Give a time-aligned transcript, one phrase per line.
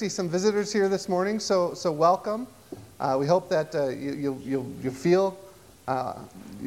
[0.00, 2.46] see some visitors here this morning, so, so welcome.
[3.00, 5.38] Uh, we hope that uh, you, you, you, you feel
[5.88, 6.14] uh,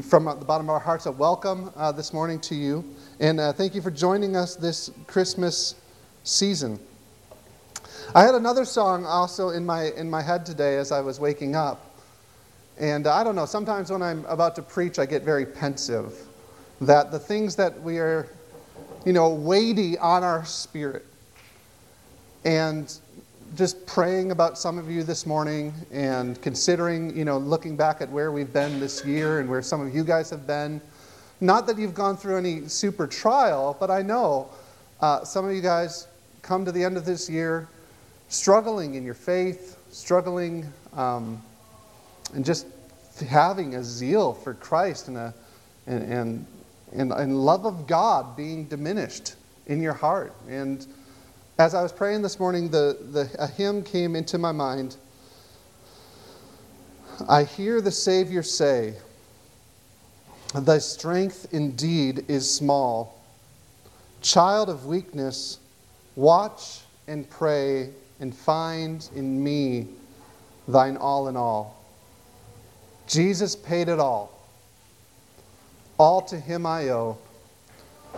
[0.03, 2.85] from the bottom of our hearts a welcome uh, this morning to you.
[3.19, 5.73] And uh, thank you for joining us this Christmas
[6.23, 6.77] season.
[8.13, 11.55] I had another song also in my, in my head today as I was waking
[11.55, 11.91] up.
[12.79, 16.13] And I don't know, sometimes when I'm about to preach, I get very pensive.
[16.81, 18.27] That the things that we are,
[19.07, 21.07] you know, weighty on our spirit.
[22.45, 22.95] And
[23.55, 28.09] just praying about some of you this morning and considering, you know, looking back at
[28.09, 30.81] where we've been this year and where some of you guys have been.
[31.39, 34.49] Not that you've gone through any super trial, but I know
[35.01, 36.07] uh, some of you guys
[36.41, 37.67] come to the end of this year
[38.29, 41.41] struggling in your faith, struggling um,
[42.33, 42.65] and just
[43.29, 45.33] having a zeal for Christ and, a,
[45.85, 46.45] and, and,
[46.93, 49.35] and, and love of God being diminished
[49.67, 50.33] in your heart.
[50.49, 50.87] And
[51.59, 54.95] as I was praying this morning, the, the, a hymn came into my mind.
[57.29, 58.95] I hear the Savior say,
[60.55, 63.19] Thy strength indeed is small.
[64.21, 65.59] Child of weakness,
[66.15, 69.87] watch and pray and find in me
[70.67, 71.83] thine all in all.
[73.07, 74.31] Jesus paid it all.
[75.97, 77.17] All to him I owe.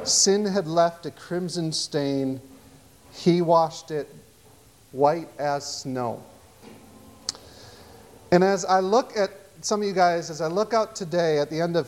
[0.04, 2.40] Sin had left a crimson stain.
[3.16, 4.14] He washed it
[4.92, 6.22] white as snow.
[8.32, 11.50] And as I look at some of you guys, as I look out today at
[11.50, 11.88] the end of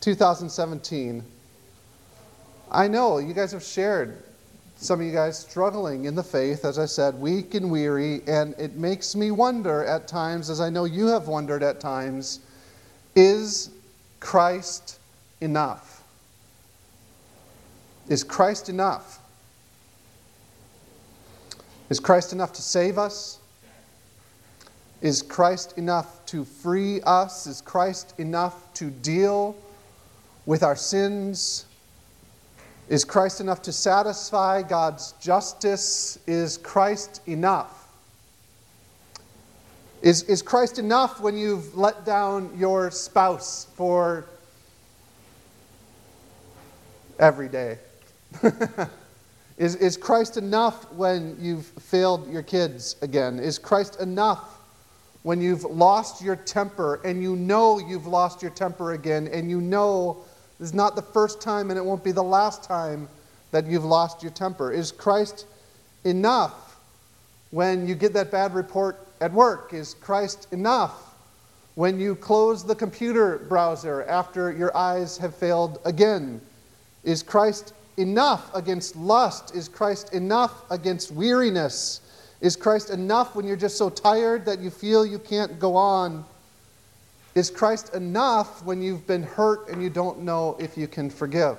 [0.00, 1.22] 2017,
[2.70, 4.22] I know you guys have shared
[4.76, 8.54] some of you guys struggling in the faith, as I said, weak and weary, and
[8.58, 12.40] it makes me wonder at times, as I know you have wondered at times,
[13.14, 13.70] is
[14.20, 14.98] Christ
[15.40, 16.02] enough?
[18.08, 19.20] Is Christ enough?
[21.94, 23.38] Is Christ enough to save us?
[25.00, 27.46] Is Christ enough to free us?
[27.46, 29.54] Is Christ enough to deal
[30.44, 31.66] with our sins?
[32.88, 36.18] Is Christ enough to satisfy God's justice?
[36.26, 37.88] Is Christ enough?
[40.02, 44.24] Is, is Christ enough when you've let down your spouse for
[47.20, 47.78] every day?
[49.56, 53.38] is, is Christ enough when you've failed your kids again?
[53.38, 54.60] Is Christ enough
[55.22, 59.60] when you've lost your temper and you know you've lost your temper again and you
[59.60, 60.18] know
[60.58, 63.08] this is not the first time and it won't be the last time
[63.52, 64.72] that you've lost your temper.
[64.72, 65.46] Is Christ
[66.04, 66.76] enough
[67.50, 69.72] when you get that bad report at work?
[69.72, 71.14] Is Christ enough
[71.76, 76.40] when you close the computer browser after your eyes have failed again?
[77.04, 79.54] Is Christ enough against lust?
[79.54, 82.00] Is Christ enough against weariness?
[82.40, 86.24] Is Christ enough when you're just so tired that you feel you can't go on?
[87.34, 91.58] Is Christ enough when you've been hurt and you don't know if you can forgive?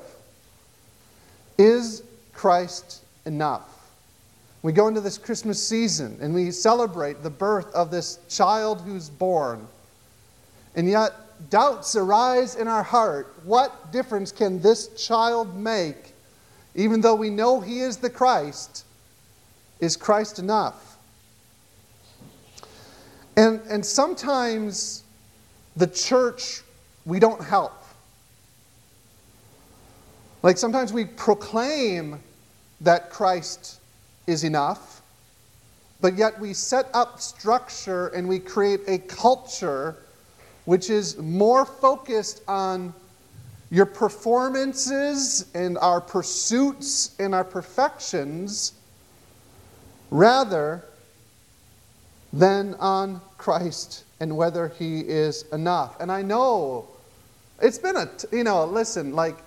[1.57, 2.03] Is
[2.34, 3.69] Christ enough?
[4.62, 9.09] We go into this Christmas season and we celebrate the birth of this child who's
[9.09, 9.67] born.
[10.75, 11.13] And yet,
[11.50, 13.34] doubts arise in our heart.
[13.44, 16.15] What difference can this child make,
[16.75, 18.86] even though we know he is the Christ?
[19.80, 20.97] Is Christ enough?
[23.38, 25.03] And, and sometimes
[25.75, 26.62] the church,
[27.06, 27.74] we don't help.
[30.44, 32.22] Like sometimes we proclaim
[32.81, 33.80] that Christ
[34.28, 35.02] is enough,
[36.02, 39.96] but yet we set up structure and we create a culture
[40.66, 42.94] which is more focused on
[43.70, 48.74] your performances and our pursuits and our perfections
[50.12, 50.84] rather
[52.31, 56.00] than on Christ and whether He is enough.
[56.00, 56.88] And I know
[57.62, 59.38] it's been a, you know, listen, like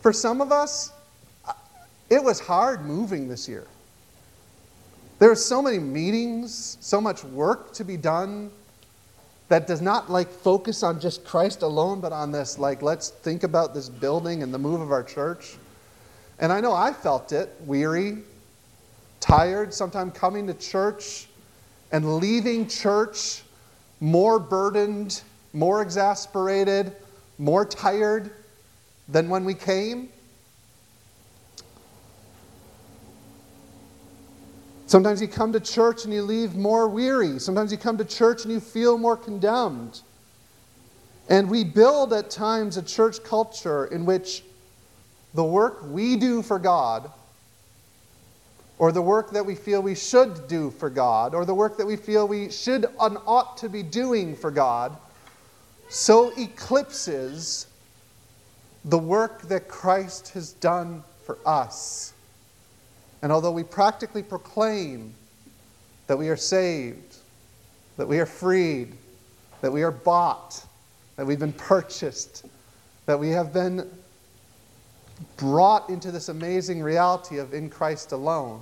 [0.00, 0.92] for some of us,
[2.08, 3.66] it was hard moving this year.
[5.18, 8.50] There were so many meetings, so much work to be done
[9.48, 13.44] that does not like focus on just Christ alone, but on this, like, let's think
[13.44, 15.56] about this building and the move of our church.
[16.38, 18.18] And I know I felt it weary,
[19.20, 21.28] tired, sometimes coming to church
[21.92, 23.42] and leaving church
[24.00, 25.22] more burdened,
[25.52, 26.92] more exasperated,
[27.38, 28.32] more tired
[29.08, 30.08] than when we came.
[34.86, 37.38] Sometimes you come to church and you leave more weary.
[37.38, 40.00] Sometimes you come to church and you feel more condemned.
[41.28, 44.44] And we build at times a church culture in which
[45.34, 47.10] the work we do for God
[48.78, 51.86] or the work that we feel we should do for God, or the work that
[51.86, 54.96] we feel we should and ought to be doing for God,
[55.88, 57.66] so eclipses
[58.84, 62.12] the work that Christ has done for us.
[63.26, 65.12] And although we practically proclaim
[66.06, 67.16] that we are saved,
[67.96, 68.92] that we are freed,
[69.62, 70.64] that we are bought,
[71.16, 72.46] that we've been purchased,
[73.06, 73.90] that we have been
[75.38, 78.60] brought into this amazing reality of in Christ alone.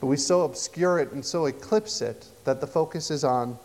[0.00, 3.56] But we so obscure it and so eclipse it that the focus is on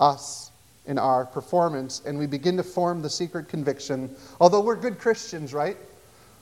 [0.00, 0.50] us
[0.84, 5.54] in our performance, and we begin to form the secret conviction, although we're good Christians,
[5.54, 5.76] right?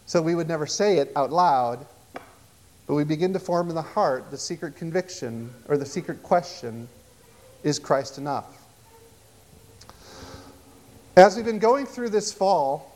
[0.07, 1.87] So we would never say it out loud,
[2.87, 6.89] but we begin to form in the heart the secret conviction or the secret question
[7.63, 8.63] is Christ enough?
[11.17, 12.95] As we've been going through this fall,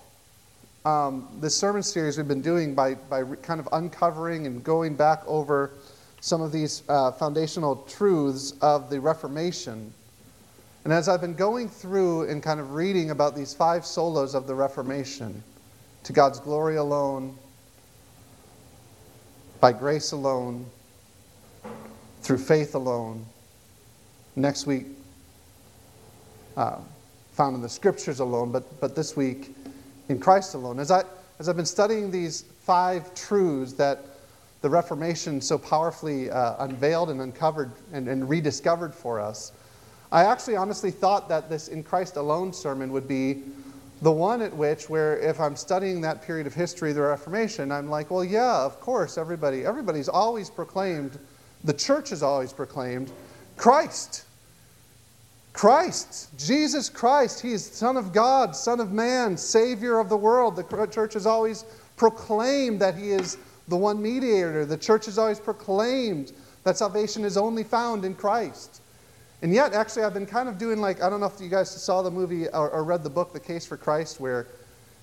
[0.84, 5.22] um, this sermon series we've been doing by, by kind of uncovering and going back
[5.26, 5.72] over
[6.20, 9.92] some of these uh, foundational truths of the Reformation.
[10.84, 14.46] And as I've been going through and kind of reading about these five solas of
[14.46, 15.42] the Reformation,
[16.04, 17.36] to God's glory alone,
[19.60, 20.66] by grace alone,
[22.22, 23.24] through faith alone.
[24.36, 24.86] Next week,
[26.56, 26.78] uh,
[27.32, 29.54] found in the scriptures alone, but, but this week,
[30.08, 30.78] in Christ alone.
[30.78, 31.02] As, I,
[31.38, 34.04] as I've been studying these five truths that
[34.60, 39.52] the Reformation so powerfully uh, unveiled and uncovered and, and rediscovered for us,
[40.10, 43.42] I actually honestly thought that this In Christ Alone sermon would be
[44.00, 47.88] the one at which, where if I'm studying that period of history, the Reformation, I'm
[47.88, 51.18] like, well, yeah, of course, everybody, everybody's always proclaimed,
[51.64, 53.10] the church has always proclaimed
[53.56, 54.24] Christ.
[55.52, 60.54] Christ, Jesus Christ, He is Son of God, Son of Man, Savior of the world.
[60.54, 61.64] The church has always
[61.96, 64.64] proclaimed that He is the one mediator.
[64.64, 68.82] The church has always proclaimed that salvation is only found in Christ.
[69.40, 71.70] And yet, actually, I've been kind of doing like, I don't know if you guys
[71.70, 74.46] saw the movie or, or read the book, The Case for Christ, where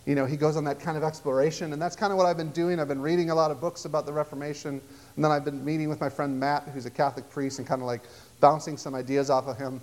[0.05, 1.73] you know, he goes on that kind of exploration.
[1.73, 2.79] And that's kind of what I've been doing.
[2.79, 4.79] I've been reading a lot of books about the Reformation.
[5.15, 7.81] And then I've been meeting with my friend Matt, who's a Catholic priest, and kind
[7.81, 8.01] of like
[8.39, 9.81] bouncing some ideas off of him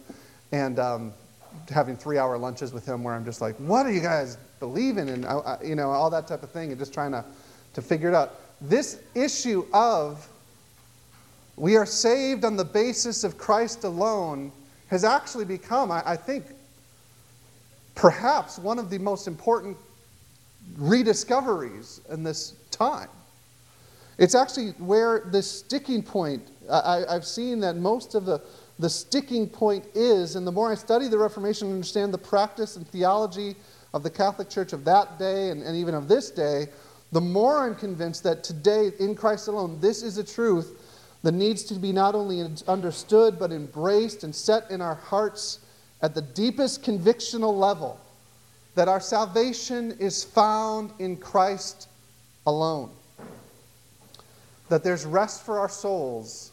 [0.52, 1.12] and um,
[1.70, 5.08] having three hour lunches with him where I'm just like, what are you guys believing?
[5.08, 7.24] And, uh, you know, all that type of thing, and just trying to,
[7.74, 8.36] to figure it out.
[8.60, 10.28] This issue of
[11.62, 14.50] we are saved on the basis of Christ alone
[14.88, 16.44] has actually become, I, I think,
[17.94, 19.76] perhaps one of the most important
[20.76, 23.08] rediscoveries in this time.
[24.18, 28.42] It's actually where the sticking point, I, have seen that most of the
[28.80, 32.74] the sticking point is, and the more I study the Reformation and understand the practice
[32.74, 33.54] and theology
[33.94, 36.66] of the Catholic Church of that day and, and even of this day,
[37.12, 40.81] the more I'm convinced that today, in Christ alone, this is a truth
[41.22, 45.60] that needs to be not only understood, but embraced and set in our hearts
[46.02, 48.00] at the deepest convictional level
[48.74, 51.88] that our salvation is found in Christ
[52.46, 52.90] alone.
[54.68, 56.50] That there's rest for our souls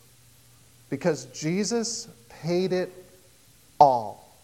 [0.89, 2.91] because Jesus paid it
[3.79, 4.37] all.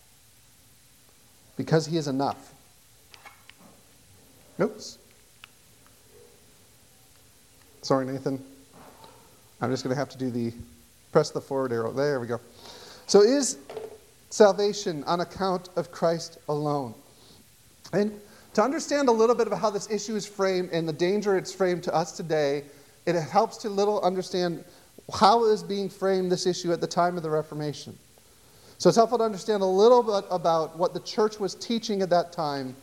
[1.57, 2.53] Because he is enough.
[4.59, 4.97] Oops.
[7.81, 8.43] Sorry, Nathan.
[9.61, 10.53] I'm just going to have to do the
[11.11, 11.91] press the forward arrow.
[11.91, 12.39] There we go.
[13.07, 13.57] So, is
[14.29, 16.93] salvation on account of Christ alone?
[17.93, 18.19] And
[18.53, 21.53] to understand a little bit of how this issue is framed and the danger it's
[21.53, 22.63] framed to us today,
[23.05, 24.63] it helps to little understand
[25.13, 27.97] how is being framed this issue at the time of the Reformation.
[28.77, 32.09] So it's helpful to understand a little bit about what the church was teaching at
[32.09, 32.75] that time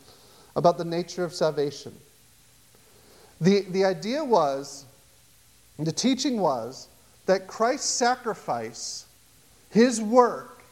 [0.55, 1.93] about the nature of salvation.
[3.41, 4.85] The, the idea was,
[5.79, 6.87] the teaching was,
[7.25, 9.05] that Christ's sacrifice,
[9.69, 10.63] his work,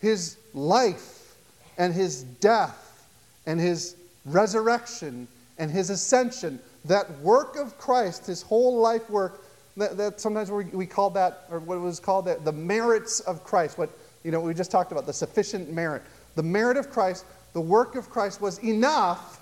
[0.00, 1.36] his life,
[1.78, 3.06] and his death,
[3.46, 5.26] and his resurrection,
[5.58, 9.44] and his ascension, that work of Christ, his whole life work,
[9.76, 13.44] that, that sometimes we, we call that, or what was called that, the merits of
[13.44, 13.78] Christ.
[13.78, 13.90] What
[14.24, 16.02] you know, we just talked about the sufficient merit.
[16.34, 19.40] The merit of Christ, the work of Christ was enough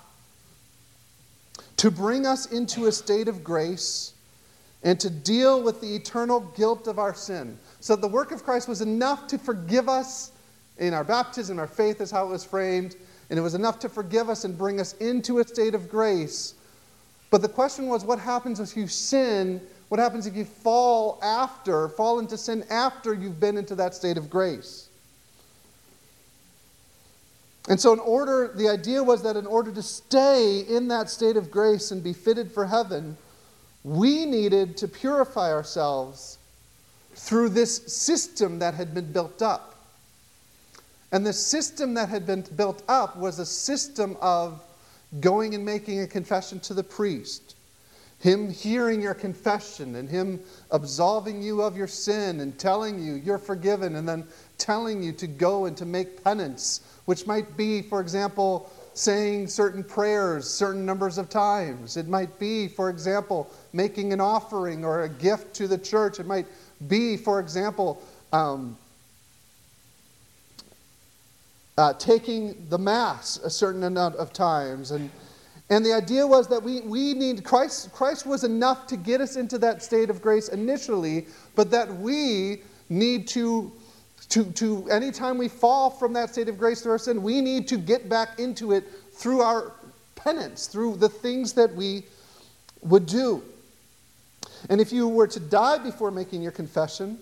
[1.77, 4.13] to bring us into a state of grace
[4.83, 7.57] and to deal with the eternal guilt of our sin.
[7.79, 10.31] So the work of Christ was enough to forgive us
[10.77, 12.95] in our baptism, our faith is how it was framed,
[13.29, 16.55] and it was enough to forgive us and bring us into a state of grace.
[17.29, 19.61] But the question was what happens if you sin
[19.91, 24.15] what happens if you fall after, fall into sin after you've been into that state
[24.17, 24.87] of grace?
[27.67, 31.35] And so, in order, the idea was that in order to stay in that state
[31.35, 33.17] of grace and be fitted for heaven,
[33.83, 36.37] we needed to purify ourselves
[37.15, 39.75] through this system that had been built up.
[41.11, 44.61] And the system that had been built up was a system of
[45.19, 47.55] going and making a confession to the priest,
[48.19, 53.37] him hearing your confession, and him absolving you of your sin and telling you you're
[53.37, 54.25] forgiven, and then
[54.57, 59.83] telling you to go and to make penance, which might be, for example, saying certain
[59.83, 61.97] prayers certain numbers of times.
[61.97, 66.19] It might be, for example, making an offering or a gift to the church.
[66.19, 66.47] It might
[66.87, 68.01] be, for example,
[68.33, 68.77] um,
[71.77, 74.91] uh, taking the Mass a certain amount of times.
[74.91, 75.09] And,
[75.69, 79.35] and the idea was that we, we need, Christ, Christ was enough to get us
[79.35, 83.71] into that state of grace initially, but that we need to,
[84.29, 87.67] to, to anytime we fall from that state of grace through our sin, we need
[87.67, 89.73] to get back into it through our
[90.15, 92.03] penance, through the things that we
[92.81, 93.43] would do.
[94.69, 97.17] And if you were to die before making your confession,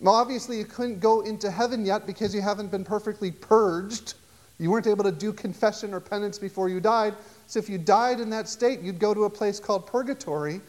[0.00, 4.14] well, obviously you couldn't go into heaven yet because you haven't been perfectly purged.
[4.58, 7.14] You weren't able to do confession or penance before you died.
[7.46, 10.60] So if you died in that state, you'd go to a place called purgatory,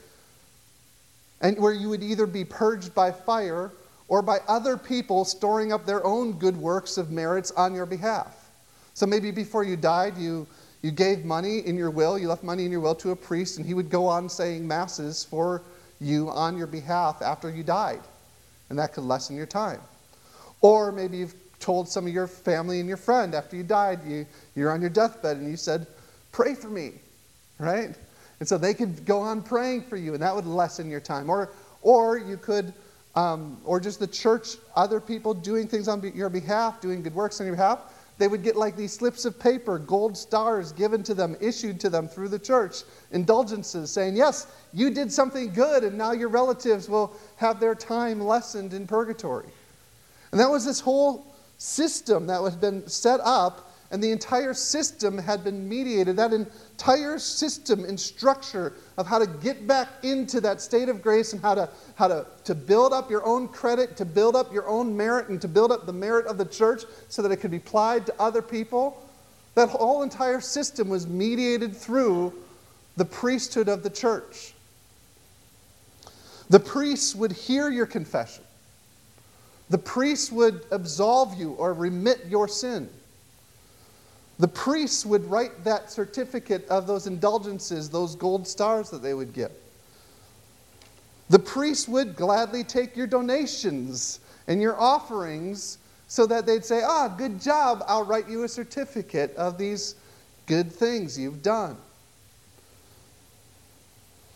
[1.41, 3.71] and where you would either be purged by fire
[4.07, 8.49] or by other people storing up their own good works of merits on your behalf.
[8.93, 10.47] So maybe before you died, you
[10.81, 13.57] you gave money in your will, you left money in your will to a priest,
[13.57, 15.63] and he would go on saying masses for
[15.99, 18.01] you on your behalf after you died.
[18.69, 19.81] And that could lessen your time.
[20.61, 24.25] Or maybe you've told some of your family and your friend after you died, you,
[24.55, 25.87] you're on your deathbed, and you said,
[26.31, 26.93] Pray for me,
[27.57, 27.95] right?
[28.39, 31.29] And so they could go on praying for you, and that would lessen your time.
[31.29, 31.49] Or,
[31.81, 32.73] or you could,
[33.17, 37.41] um, or just the church, other people doing things on your behalf, doing good works
[37.41, 37.79] on your behalf
[38.17, 41.89] they would get like these slips of paper, gold stars given to them, issued to
[41.89, 46.89] them through the church, indulgences saying, Yes, you did something good, and now your relatives
[46.89, 49.49] will have their time lessened in purgatory.
[50.31, 55.17] And that was this whole system that had been set up and the entire system
[55.17, 56.17] had been mediated.
[56.17, 61.33] That entire system and structure of how to get back into that state of grace
[61.33, 64.67] and how to, how to, to build up your own credit, to build up your
[64.67, 67.51] own merit, and to build up the merit of the church so that it could
[67.51, 69.01] be applied to other people.
[69.55, 72.33] That whole entire system was mediated through
[72.97, 74.53] the priesthood of the church.
[76.49, 78.43] The priests would hear your confession.
[79.69, 82.89] The priests would absolve you or remit your sin.
[84.39, 89.33] The priests would write that certificate of those indulgences, those gold stars that they would
[89.33, 89.51] give.
[91.29, 97.07] The priests would gladly take your donations and your offerings so that they'd say, Ah,
[97.07, 99.95] good job, I'll write you a certificate of these
[100.45, 101.77] good things you've done.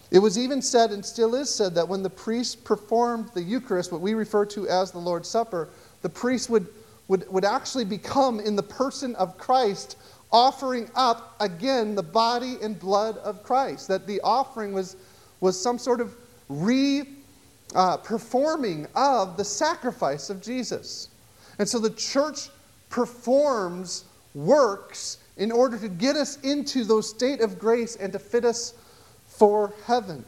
[0.10, 3.94] It was even said, and still is said, that when the priest performed the Eucharist,
[3.94, 5.70] what we refer to as the Lord's Supper,
[6.02, 6.68] the priest would
[7.12, 9.98] would, would actually become, in the person of Christ,
[10.32, 13.90] offering up again the body and blood of Christ.
[13.90, 14.96] That the offering was,
[15.42, 16.16] was some sort of
[16.48, 17.04] re
[17.76, 21.10] uh, performing of the sacrifice of Jesus.
[21.60, 22.48] And so the church
[22.90, 28.46] performs works in order to get us into those state of grace and to fit
[28.46, 28.74] us
[29.28, 30.24] for heaven.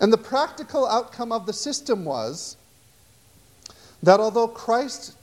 [0.00, 2.56] And the practical outcome of the system was
[4.02, 5.16] that although Christ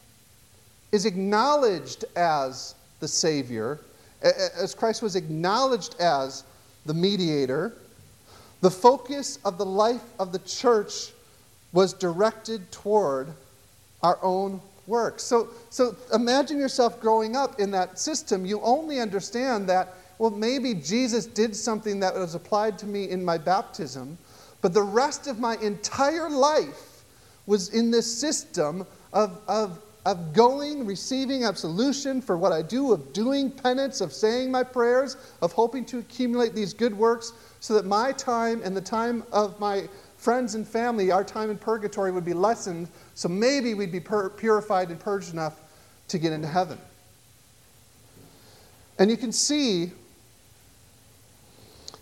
[0.91, 3.79] is acknowledged as the Savior,
[4.21, 6.43] as Christ was acknowledged as
[6.85, 7.73] the mediator,
[8.61, 11.11] the focus of the life of the church
[11.73, 13.27] was directed toward
[14.01, 15.19] our own work.
[15.19, 18.45] So, so imagine yourself growing up in that system.
[18.45, 23.23] You only understand that, well, maybe Jesus did something that was applied to me in
[23.23, 24.17] my baptism,
[24.61, 26.86] but the rest of my entire life
[27.47, 33.11] was in this system of, of, of going, receiving absolution for what I do, of
[33.13, 37.85] doing penance, of saying my prayers, of hoping to accumulate these good works so that
[37.85, 42.25] my time and the time of my friends and family, our time in purgatory would
[42.25, 45.59] be lessened, so maybe we'd be pur- purified and purged enough
[46.07, 46.77] to get into heaven.
[48.99, 49.91] And you can see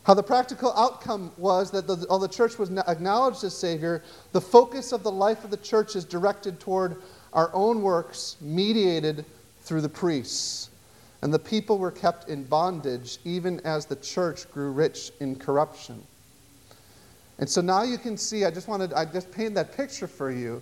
[0.05, 4.41] how the practical outcome was that the, while the church was acknowledged as Savior, the
[4.41, 6.97] focus of the life of the church is directed toward
[7.33, 9.25] our own works, mediated
[9.61, 10.69] through the priests.
[11.23, 16.03] And the people were kept in bondage even as the church grew rich in corruption.
[17.39, 20.29] And so now you can see, I just wanted, I just painted that picture for
[20.31, 20.61] you,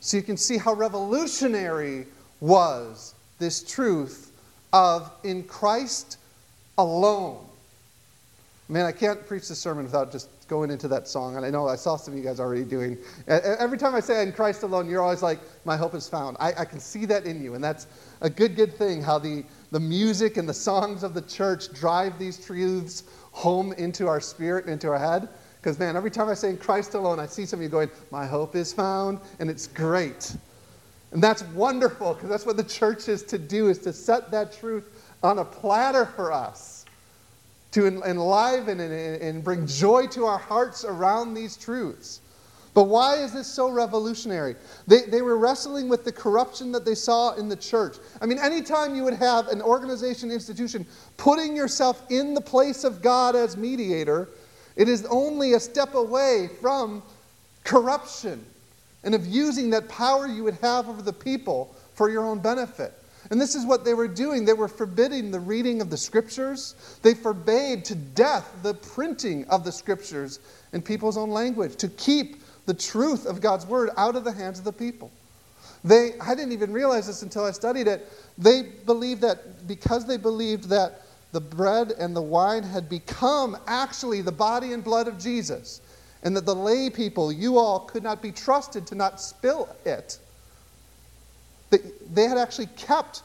[0.00, 2.06] so you can see how revolutionary
[2.40, 4.32] was this truth
[4.72, 6.18] of in Christ
[6.78, 7.46] alone
[8.72, 11.36] Man, I can't preach this sermon without just going into that song.
[11.36, 12.96] And I know I saw some of you guys already doing.
[13.28, 16.38] Every time I say in Christ alone, you're always like, my hope is found.
[16.40, 17.54] I, I can see that in you.
[17.54, 17.86] And that's
[18.22, 22.18] a good, good thing how the, the music and the songs of the church drive
[22.18, 23.02] these truths
[23.32, 25.28] home into our spirit and into our head.
[25.60, 27.90] Because, man, every time I say in Christ alone, I see some of you going,
[28.10, 29.20] my hope is found.
[29.38, 30.34] And it's great.
[31.10, 34.50] And that's wonderful because that's what the church is to do, is to set that
[34.50, 34.88] truth
[35.22, 36.71] on a platter for us
[37.72, 42.20] to enliven and, bring joy to our hearts around these truths.
[42.74, 44.56] But why is this so revolutionary?
[44.86, 47.96] They, they were wrestling with the corruption that they saw in the church.
[48.20, 50.86] I mean, anytime you would have an organization, institution,
[51.18, 54.28] putting yourself in the place of God as mediator,
[54.76, 57.02] it is only a step away from
[57.64, 58.42] corruption
[59.04, 62.94] and of using that power you would have over the people for your own benefit.
[63.30, 64.44] And this is what they were doing.
[64.44, 66.98] They were forbidding the reading of the scriptures.
[67.02, 70.40] They forbade to death the printing of the scriptures
[70.72, 74.58] in people's own language to keep the truth of God's word out of the hands
[74.58, 75.10] of the people.
[75.84, 78.08] They, I didn't even realize this until I studied it.
[78.38, 81.02] They believed that because they believed that
[81.32, 85.80] the bread and the wine had become actually the body and blood of Jesus,
[86.22, 90.18] and that the lay people, you all, could not be trusted to not spill it
[91.72, 91.78] they,
[92.12, 93.22] they had actually kept,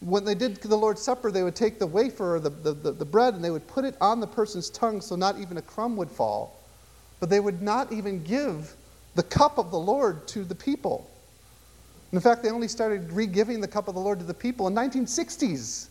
[0.00, 2.92] when they did the Lord's Supper, they would take the wafer or the, the, the,
[2.92, 5.62] the bread and they would put it on the person's tongue so not even a
[5.62, 6.56] crumb would fall.
[7.18, 8.74] But they would not even give
[9.16, 11.10] the cup of the Lord to the people.
[12.12, 14.68] In fact, they only started re giving the cup of the Lord to the people
[14.68, 15.88] in 1960s.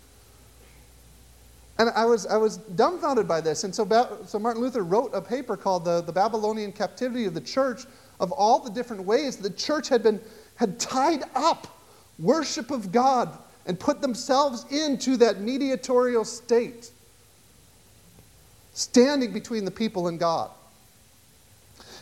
[1.77, 3.65] And I was, I was dumbfounded by this.
[3.65, 3.85] And so,
[4.25, 7.83] so Martin Luther wrote a paper called the, the Babylonian Captivity of the Church
[8.19, 10.19] of all the different ways the church had been
[10.55, 11.76] had tied up
[12.19, 16.91] worship of God and put themselves into that mediatorial state,
[18.73, 20.49] standing between the people and God.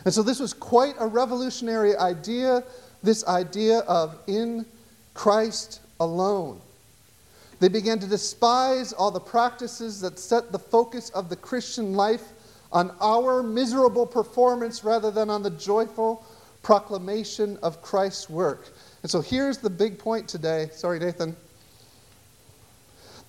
[0.04, 2.62] And so this was quite a revolutionary idea,
[3.02, 4.64] this idea of in
[5.14, 6.60] Christ alone.
[7.58, 12.32] They began to despise all the practices that set the focus of the Christian life
[12.70, 16.24] on our miserable performance rather than on the joyful
[16.62, 18.68] proclamation of Christ's work.
[19.06, 20.68] And so here's the big point today.
[20.72, 21.36] Sorry, Nathan.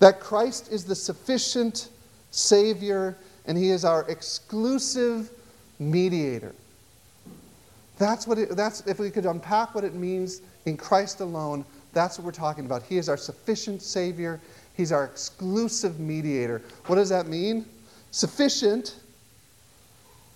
[0.00, 1.90] That Christ is the sufficient
[2.32, 5.30] Savior and He is our exclusive
[5.78, 6.52] mediator.
[7.96, 12.18] That's what it, that's, if we could unpack what it means in Christ alone, that's
[12.18, 12.82] what we're talking about.
[12.82, 14.40] He is our sufficient Savior,
[14.76, 16.60] He's our exclusive mediator.
[16.86, 17.64] What does that mean?
[18.10, 18.96] Sufficient.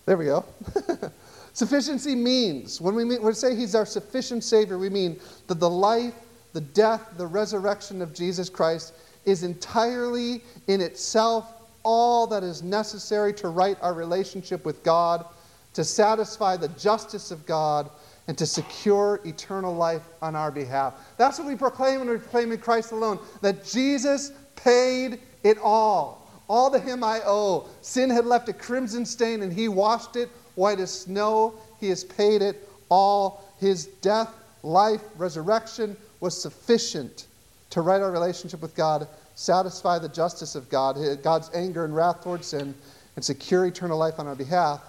[0.07, 0.44] There we go.
[1.55, 5.61] Sufficiency means, when we, mean, when we say he's our sufficient Savior, we mean that
[5.61, 6.15] the life,
[6.53, 13.33] the death, the resurrection of Jesus Christ is entirely in itself all that is necessary
[13.35, 15.27] to right our relationship with God,
[15.75, 17.91] to satisfy the justice of God,
[18.29, 20.95] and to secure eternal life on our behalf.
[21.19, 26.31] That's what we proclaim when we proclaim in Christ alone that Jesus paid it all.
[26.49, 27.69] All to him I owe.
[27.81, 31.55] Sin had left a crimson stain, and he washed it white as snow.
[31.81, 33.45] He has paid it all.
[33.59, 37.27] His death, life, resurrection was sufficient
[37.71, 42.23] to right our relationship with God, satisfy the justice of God, God's anger and wrath
[42.23, 42.75] towards sin,
[43.17, 44.83] and secure eternal life on our behalf.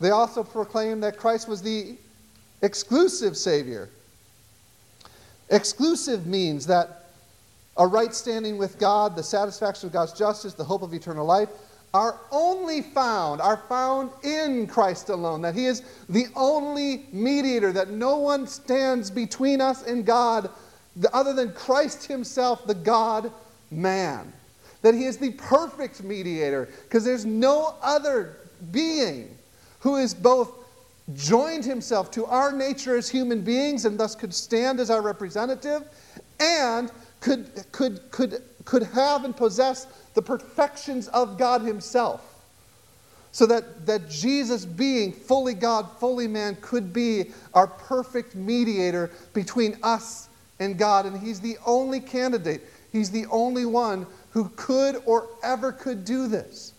[0.00, 1.96] They also proclaim that Christ was the
[2.60, 3.88] exclusive Savior.
[5.50, 7.06] Exclusive means that
[7.76, 11.48] a right standing with God, the satisfaction of God's justice, the hope of eternal life,
[11.94, 15.42] are only found, are found in Christ alone.
[15.42, 20.50] That He is the only mediator, that no one stands between us and God
[21.12, 23.30] other than Christ Himself, the God
[23.70, 24.32] man.
[24.80, 28.36] That He is the perfect mediator, because there's no other
[28.70, 29.36] being
[29.80, 30.52] who is both
[31.14, 35.82] joined himself to our nature as human beings and thus could stand as our representative
[36.40, 42.28] and could, could, could, could have and possess the perfections of God Himself.
[43.32, 49.78] So that, that Jesus, being fully God, fully man, could be our perfect mediator between
[49.82, 50.28] us
[50.60, 51.06] and God.
[51.06, 56.28] And He's the only candidate, He's the only one who could or ever could do
[56.28, 56.74] this.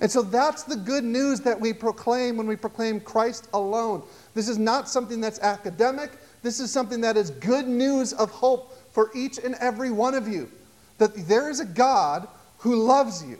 [0.00, 4.02] And so that's the good news that we proclaim when we proclaim Christ alone.
[4.34, 6.10] This is not something that's academic.
[6.42, 10.28] This is something that is good news of hope for each and every one of
[10.28, 10.50] you.
[10.98, 12.28] That there is a God
[12.58, 13.38] who loves you.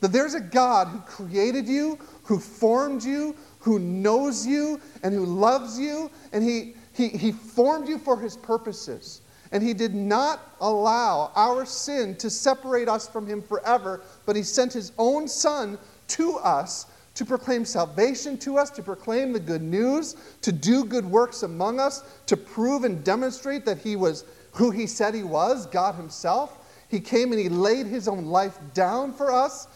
[0.00, 5.24] That there's a God who created you, who formed you, who knows you, and who
[5.24, 9.22] loves you, and he, he, he formed you for his purposes.
[9.52, 14.42] And he did not allow our sin to separate us from him forever, but he
[14.42, 15.78] sent his own son
[16.08, 21.04] to us to proclaim salvation to us, to proclaim the good news, to do good
[21.04, 24.24] works among us, to prove and demonstrate that he was
[24.56, 26.58] who he said he was, God himself.
[26.88, 29.68] He came and he laid his own life down for us.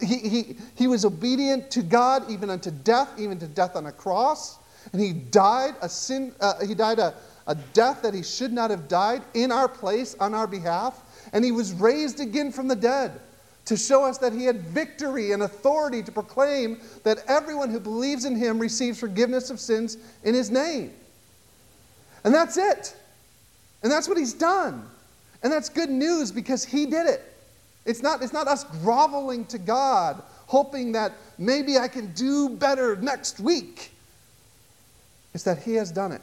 [0.00, 3.92] He, he, he was obedient to God even unto death, even to death on a
[3.92, 4.58] cross.
[4.92, 7.14] And he died a sin, uh, he died a,
[7.46, 11.02] a death that he should not have died in our place, on our behalf.
[11.32, 13.20] And he was raised again from the dead
[13.66, 18.24] to show us that he had victory and authority to proclaim that everyone who believes
[18.24, 20.92] in him receives forgiveness of sins in his name.
[22.24, 22.96] And that's it.
[23.82, 24.86] And that's what he's done.
[25.42, 27.22] And that's good news because he did it.
[27.86, 32.96] It's not, it's not us groveling to God, hoping that maybe I can do better
[32.96, 33.92] next week.
[35.32, 36.20] It's that he has done it.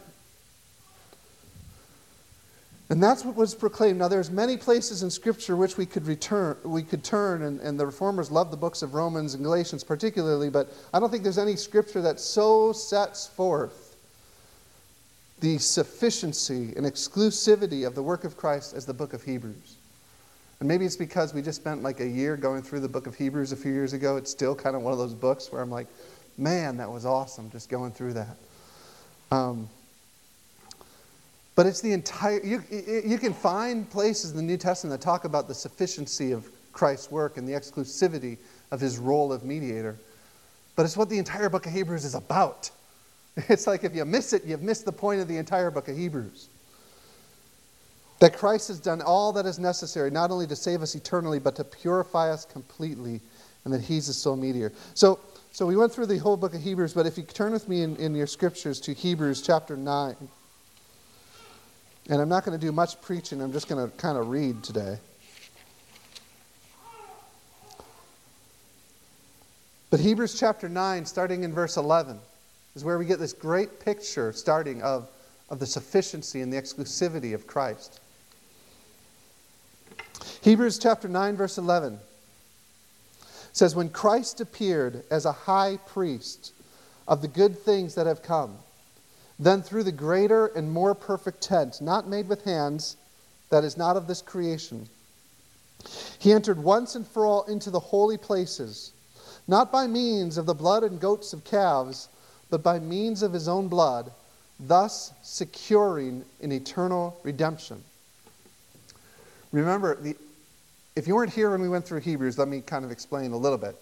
[2.89, 3.99] And that's what was proclaimed.
[3.99, 7.77] Now, there's many places in Scripture which we could return, we could turn, and, and
[7.77, 11.37] the reformers love the books of Romans and Galatians particularly, but I don't think there's
[11.37, 13.86] any Scripture that so sets forth
[15.39, 19.75] the sufficiency and exclusivity of the work of Christ as the book of Hebrews.
[20.59, 23.15] And maybe it's because we just spent like a year going through the book of
[23.15, 24.17] Hebrews a few years ago.
[24.17, 25.87] It's still kind of one of those books where I'm like,
[26.37, 28.37] man, that was awesome just going through that.
[29.31, 29.69] Um,
[31.55, 35.25] but it's the entire, you, you can find places in the New Testament that talk
[35.25, 38.37] about the sufficiency of Christ's work and the exclusivity
[38.71, 39.97] of his role of mediator.
[40.75, 42.69] But it's what the entire book of Hebrews is about.
[43.49, 45.95] It's like if you miss it, you've missed the point of the entire book of
[45.97, 46.49] Hebrews.
[48.19, 51.55] That Christ has done all that is necessary, not only to save us eternally, but
[51.57, 53.21] to purify us completely,
[53.63, 54.73] and that he's the sole mediator.
[54.95, 55.19] So,
[55.51, 57.83] so we went through the whole book of Hebrews, but if you turn with me
[57.83, 60.15] in, in your scriptures to Hebrews chapter 9.
[62.09, 64.63] And I'm not going to do much preaching, I'm just going to kind of read
[64.63, 64.97] today.
[69.89, 72.19] But Hebrews chapter 9, starting in verse 11,
[72.77, 75.09] is where we get this great picture starting of,
[75.49, 77.99] of the sufficiency and the exclusivity of Christ.
[80.41, 81.97] Hebrews chapter 9, verse 11
[83.51, 86.53] says, When Christ appeared as a high priest
[87.07, 88.55] of the good things that have come,
[89.39, 92.95] then through the greater and more perfect tent, not made with hands,
[93.49, 94.87] that is not of this creation,
[96.19, 98.91] he entered once and for all into the holy places,
[99.47, 102.09] not by means of the blood and goats of calves,
[102.49, 104.11] but by means of his own blood,
[104.59, 107.83] thus securing an eternal redemption.
[109.51, 110.15] Remember, the,
[110.95, 113.37] if you weren't here when we went through Hebrews, let me kind of explain a
[113.37, 113.75] little bit.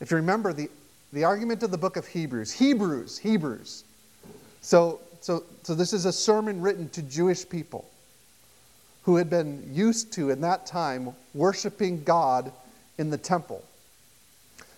[0.00, 0.68] If you remember the,
[1.12, 3.84] the argument of the book of Hebrews, Hebrews, Hebrews,
[4.60, 7.88] so, so, so this is a sermon written to Jewish people
[9.02, 12.52] who had been used to, in that time, worshiping God
[12.98, 13.64] in the temple.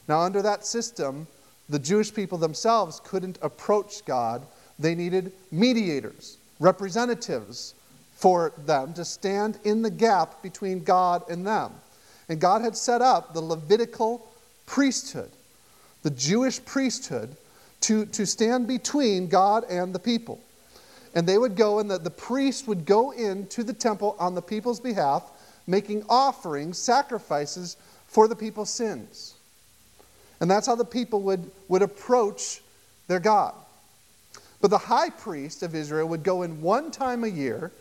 [0.09, 1.27] Now, under that system,
[1.69, 4.43] the Jewish people themselves couldn't approach God.
[4.79, 7.75] They needed mediators, representatives
[8.13, 11.73] for them to stand in the gap between God and them.
[12.29, 14.27] And God had set up the Levitical
[14.67, 15.31] priesthood,
[16.03, 17.37] the Jewish priesthood,
[17.83, 20.41] to, to stand between God and the people.
[21.15, 24.43] And they would go, and the, the priest would go into the temple on the
[24.43, 25.31] people's behalf,
[25.67, 29.34] making offerings, sacrifices for the people's sins.
[30.45, 32.61] And that's how the people would, would approach
[33.09, 33.55] their God.
[34.61, 37.73] But the high priest of Israel would go in one time a year,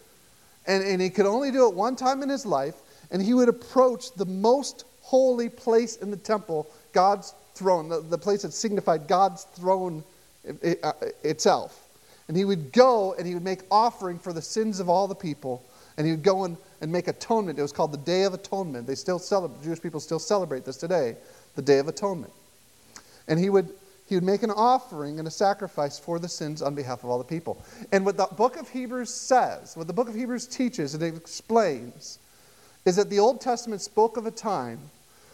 [0.65, 2.75] and, and he could only do it one time in his life,
[3.11, 8.17] and he would approach the most holy place in the temple, God's throne, the, the
[8.17, 10.01] place that signified God's throne
[10.47, 11.85] uh, itself.
[12.29, 15.15] And he would go and he would make offering for the sins of all the
[15.15, 15.61] people.
[15.97, 17.59] And he would go and, and make atonement.
[17.59, 18.87] It was called the Day of Atonement.
[18.87, 21.17] They still celebrate, Jewish people still celebrate this today,
[21.57, 22.31] the Day of Atonement.
[23.27, 23.69] And he would,
[24.05, 27.17] he would make an offering and a sacrifice for the sins on behalf of all
[27.17, 27.63] the people.
[27.91, 32.19] And what the book of Hebrews says, what the book of Hebrews teaches and explains,
[32.85, 34.79] is that the Old Testament spoke of a time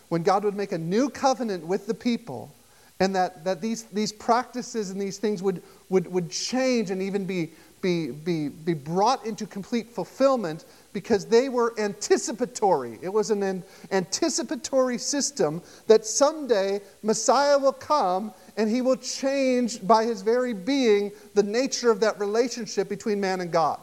[0.09, 2.53] when God would make a new covenant with the people,
[2.99, 7.25] and that, that these, these practices and these things would, would, would change and even
[7.25, 12.99] be, be, be, be brought into complete fulfillment because they were anticipatory.
[13.01, 20.03] It was an anticipatory system that someday Messiah will come and he will change by
[20.03, 23.79] his very being the nature of that relationship between man and God.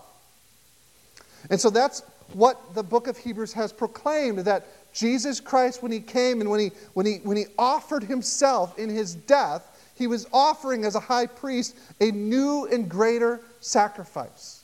[1.51, 6.01] And so that's what the book of Hebrews has proclaimed that Jesus Christ, when he
[6.01, 9.63] came and when he, when, he, when he offered himself in his death,
[9.95, 14.63] he was offering as a high priest a new and greater sacrifice.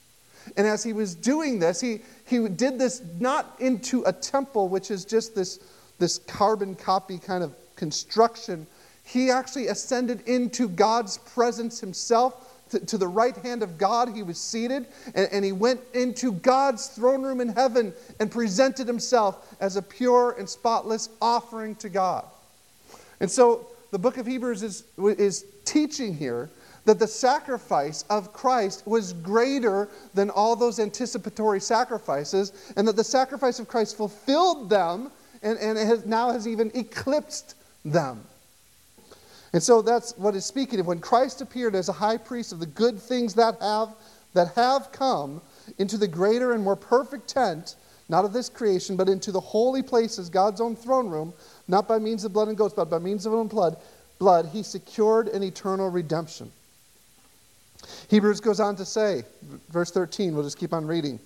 [0.57, 4.91] And as he was doing this, he, he did this not into a temple, which
[4.91, 5.59] is just this,
[5.99, 8.67] this carbon copy kind of construction.
[9.03, 12.49] He actually ascended into God's presence himself.
[12.71, 16.31] To, to the right hand of God, he was seated, and, and he went into
[16.31, 21.89] God's throne room in heaven and presented himself as a pure and spotless offering to
[21.89, 22.25] God.
[23.19, 26.49] And so the book of Hebrews is, is teaching here
[26.85, 33.03] that the sacrifice of Christ was greater than all those anticipatory sacrifices, and that the
[33.03, 38.23] sacrifice of Christ fulfilled them and, and has, now has even eclipsed them.
[39.53, 42.59] And so that's what is speaking of when Christ appeared as a high priest of
[42.59, 43.89] the good things that have
[44.33, 45.41] that have come
[45.77, 47.75] into the greater and more perfect tent,
[48.09, 51.33] not of this creation, but into the holy places, God's own throne room,
[51.67, 53.77] not by means of blood and goats, but by means of his own blood,
[54.19, 56.51] blood, he secured an eternal redemption.
[58.09, 59.23] Hebrews goes on to say,
[59.69, 61.19] verse 13, we'll just keep on reading.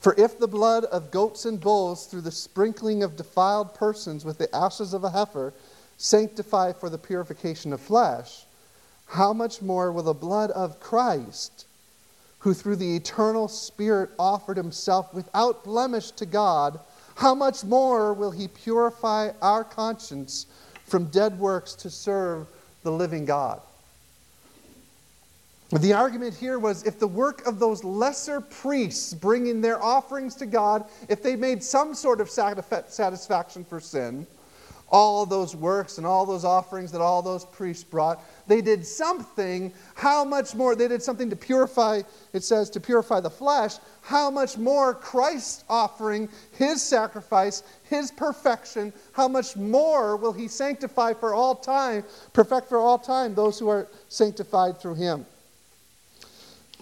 [0.00, 4.38] For if the blood of goats and bulls, through the sprinkling of defiled persons with
[4.38, 5.52] the ashes of a heifer,
[5.96, 8.44] sanctify for the purification of flesh,
[9.06, 11.66] how much more will the blood of Christ,
[12.38, 16.78] who through the eternal Spirit offered himself without blemish to God,
[17.16, 20.46] how much more will he purify our conscience
[20.84, 22.46] from dead works to serve
[22.84, 23.60] the living God?
[25.70, 30.46] The argument here was if the work of those lesser priests bringing their offerings to
[30.46, 34.26] God, if they made some sort of satisfaction for sin,
[34.90, 39.70] all those works and all those offerings that all those priests brought, they did something.
[39.94, 40.74] How much more?
[40.74, 42.00] They did something to purify,
[42.32, 43.74] it says, to purify the flesh.
[44.00, 51.12] How much more Christ offering his sacrifice, his perfection, how much more will he sanctify
[51.12, 55.26] for all time, perfect for all time those who are sanctified through him?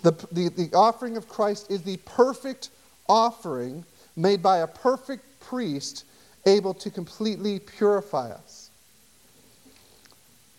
[0.07, 2.71] The, the, the offering of Christ is the perfect
[3.09, 6.05] offering made by a perfect priest
[6.47, 8.71] able to completely purify us.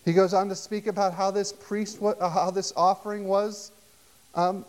[0.03, 3.71] He goes on to speak about how this priest, uh, how this offering was,
[4.35, 4.65] um,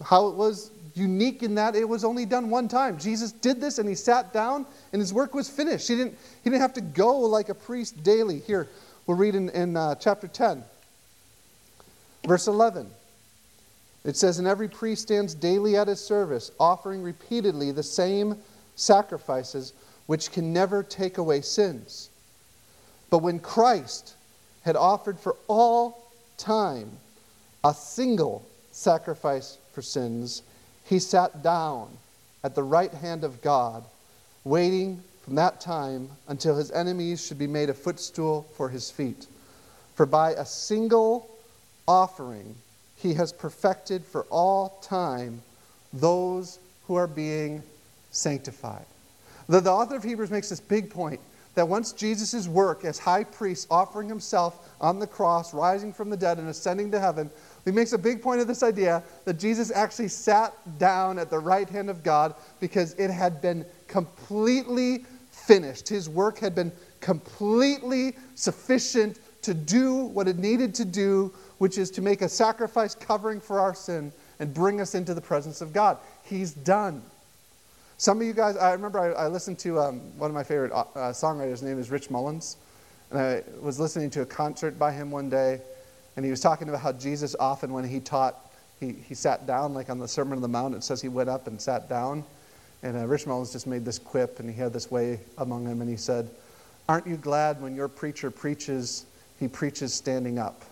[0.00, 3.00] how it was unique in that it was only done one time.
[3.00, 5.88] Jesus did this and he sat down and his work was finished.
[5.88, 8.38] He didn't, he didn't have to go like a priest daily.
[8.38, 8.68] Here,
[9.08, 10.62] we'll read in, in uh, chapter 10,
[12.24, 12.92] verse 11.
[14.04, 18.36] It says, And every priest stands daily at his service, offering repeatedly the same
[18.76, 19.72] sacrifices
[20.06, 22.08] which can never take away sins.
[23.10, 24.14] But when Christ
[24.62, 26.90] had offered for all time
[27.64, 30.42] a single sacrifice for sins,
[30.84, 31.88] he sat down
[32.44, 33.84] at the right hand of God,
[34.44, 39.26] waiting from that time until his enemies should be made a footstool for his feet.
[39.94, 41.28] For by a single
[41.86, 42.54] offering,
[42.98, 45.40] he has perfected for all time
[45.92, 47.62] those who are being
[48.10, 48.84] sanctified.
[49.48, 51.20] The, the author of Hebrews makes this big point
[51.54, 56.16] that once Jesus' work as high priest, offering himself on the cross, rising from the
[56.16, 57.30] dead, and ascending to heaven,
[57.64, 61.38] he makes a big point of this idea that Jesus actually sat down at the
[61.38, 65.88] right hand of God because it had been completely finished.
[65.88, 71.90] His work had been completely sufficient to do what it needed to do, which is
[71.90, 75.72] to make a sacrifice covering for our sin and bring us into the presence of
[75.72, 75.98] God.
[76.24, 77.02] He's done.
[77.96, 80.70] Some of you guys, I remember I, I listened to um, one of my favorite
[80.72, 82.56] uh, uh, songwriters, his name is Rich Mullins.
[83.10, 85.60] And I was listening to a concert by him one day,
[86.16, 88.36] and he was talking about how Jesus often, when he taught,
[88.78, 91.28] he, he sat down, like on the Sermon on the Mount, it says he went
[91.28, 92.22] up and sat down.
[92.82, 95.80] And uh, Rich Mullins just made this quip, and he had this way among him,
[95.80, 96.30] and he said,
[96.88, 99.06] Aren't you glad when your preacher preaches,
[99.40, 100.62] he preaches standing up?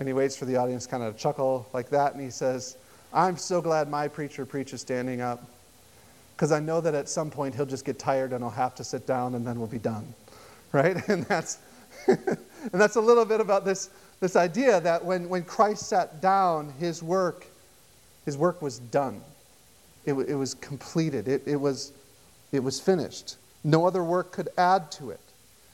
[0.00, 2.76] And he waits for the audience kind of to chuckle like that, and he says,
[3.12, 5.44] I'm so glad my preacher preaches standing up
[6.34, 8.84] because I know that at some point he'll just get tired and I'll have to
[8.84, 10.14] sit down and then we'll be done.
[10.72, 10.96] Right?
[11.08, 11.58] And that's,
[12.06, 12.38] and
[12.72, 17.02] that's a little bit about this, this idea that when, when Christ sat down, his
[17.02, 17.44] work,
[18.24, 19.20] his work was done.
[20.06, 21.26] It, it was completed.
[21.26, 21.90] It, it, was,
[22.52, 23.36] it was finished.
[23.64, 25.20] No other work could add to it.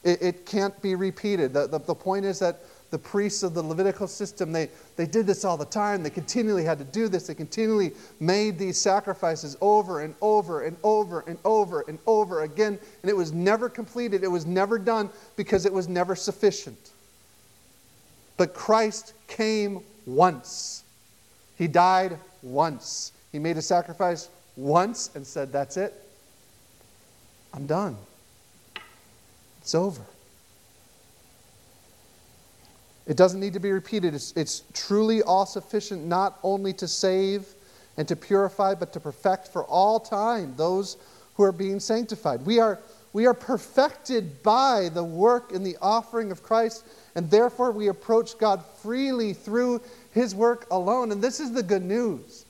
[0.03, 1.53] It, it can't be repeated.
[1.53, 2.63] The, the, the point is that
[2.97, 6.03] the priests of the Levitical system, they, they did this all the time.
[6.03, 7.27] They continually had to do this.
[7.27, 12.79] They continually made these sacrifices over and over and over and over and over again.
[13.03, 16.79] And it was never completed, it was never done because it was never sufficient.
[18.39, 20.83] But Christ came once.
[21.59, 23.13] He died once.
[23.31, 25.93] He made a sacrifice once and said, That's it.
[27.53, 27.99] I'm done.
[29.61, 30.01] It's over.
[33.07, 34.15] It doesn't need to be repeated.
[34.15, 37.47] It's, it's truly all sufficient not only to save
[37.97, 40.97] and to purify, but to perfect for all time those
[41.35, 42.45] who are being sanctified.
[42.45, 42.81] We are,
[43.13, 48.39] we are perfected by the work and the offering of Christ, and therefore we approach
[48.39, 49.81] God freely through
[50.13, 51.13] his work alone.
[51.13, 52.45] And this is the good news.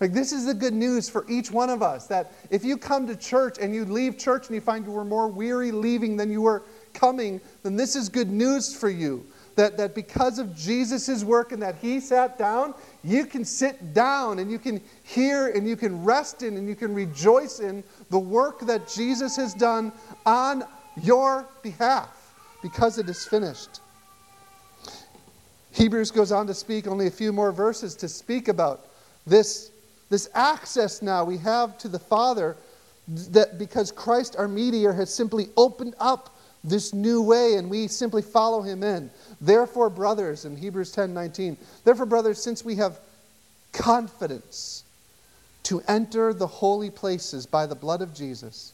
[0.00, 3.06] Like, this is the good news for each one of us that if you come
[3.06, 6.30] to church and you leave church and you find you were more weary leaving than
[6.30, 9.24] you were coming, then this is good news for you.
[9.56, 14.40] That, that because of Jesus' work and that he sat down, you can sit down
[14.40, 18.18] and you can hear and you can rest in and you can rejoice in the
[18.18, 19.92] work that Jesus has done
[20.26, 20.64] on
[21.02, 23.80] your behalf because it is finished.
[25.72, 28.86] Hebrews goes on to speak only a few more verses to speak about
[29.26, 29.70] this,
[30.08, 32.56] this access now we have to the Father
[33.08, 36.33] that because Christ our mediator has simply opened up
[36.64, 39.10] this new way and we simply follow him in.
[39.40, 42.98] Therefore, brothers, in Hebrews 10 19, therefore, brothers, since we have
[43.72, 44.84] confidence
[45.64, 48.72] to enter the holy places by the blood of Jesus,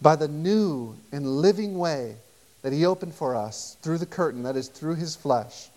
[0.00, 2.16] by the new and living way
[2.62, 5.68] that he opened for us through the curtain, that is, through his flesh.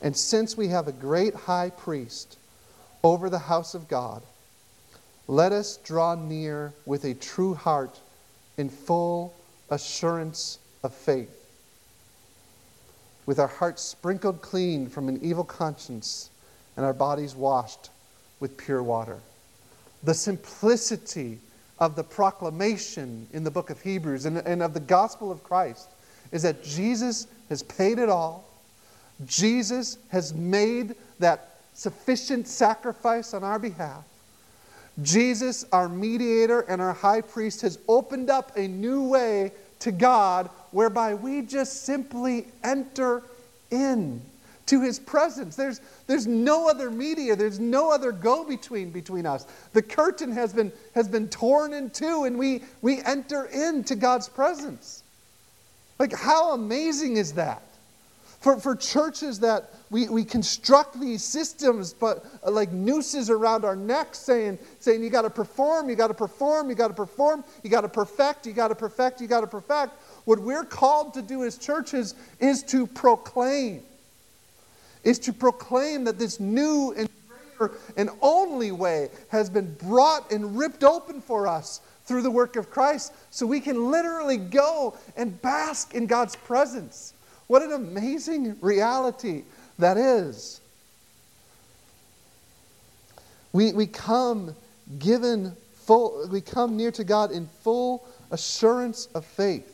[0.00, 2.38] And since we have a great high priest
[3.02, 4.22] over the house of God,
[5.28, 7.98] let us draw near with a true heart
[8.56, 9.34] in full
[9.70, 11.30] assurance of faith,
[13.26, 16.30] with our hearts sprinkled clean from an evil conscience
[16.76, 17.90] and our bodies washed
[18.40, 19.18] with pure water.
[20.04, 21.38] The simplicity
[21.78, 25.88] of the proclamation in the book of Hebrews and, and of the gospel of Christ
[26.32, 28.44] is that Jesus has paid it all.
[29.24, 34.04] Jesus has made that sufficient sacrifice on our behalf.
[35.02, 40.48] Jesus, our mediator and our high priest, has opened up a new way to God
[40.70, 43.22] whereby we just simply enter
[43.70, 44.22] in
[44.66, 45.54] to his presence.
[45.54, 49.46] There's, there's no other media, there's no other go between between us.
[49.72, 54.28] The curtain has been, has been torn in two, and we, we enter into God's
[54.28, 55.02] presence.
[55.98, 57.62] Like, how amazing is that?
[58.46, 63.74] For, for churches that we, we construct these systems, but uh, like nooses around our
[63.74, 67.42] necks, saying, saying you got to perform, you got to perform, you got to perform,
[67.64, 69.94] you got to perfect, you got to perfect, you got to perfect.
[70.26, 73.82] What we're called to do as churches is to proclaim,
[75.02, 77.08] is to proclaim that this new and
[77.58, 82.54] greater and only way has been brought and ripped open for us through the work
[82.54, 87.12] of Christ so we can literally go and bask in God's presence.
[87.46, 89.44] What an amazing reality
[89.78, 90.60] that is.
[93.52, 94.54] We, we come
[94.98, 99.72] given full, we come near to God in full assurance of faith.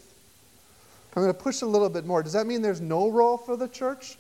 [1.15, 2.23] I'm going to push a little bit more.
[2.23, 4.17] Does that mean there's no role for the church?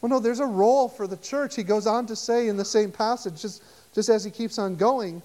[0.00, 1.56] Well, no, there's a role for the church.
[1.56, 3.62] He goes on to say in the same passage, just,
[3.94, 5.22] just as he keeps on going,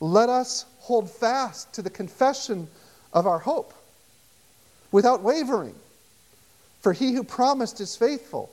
[0.00, 2.66] let us hold fast to the confession
[3.12, 3.74] of our hope
[4.92, 5.74] without wavering.
[6.80, 8.50] For he who promised is faithful.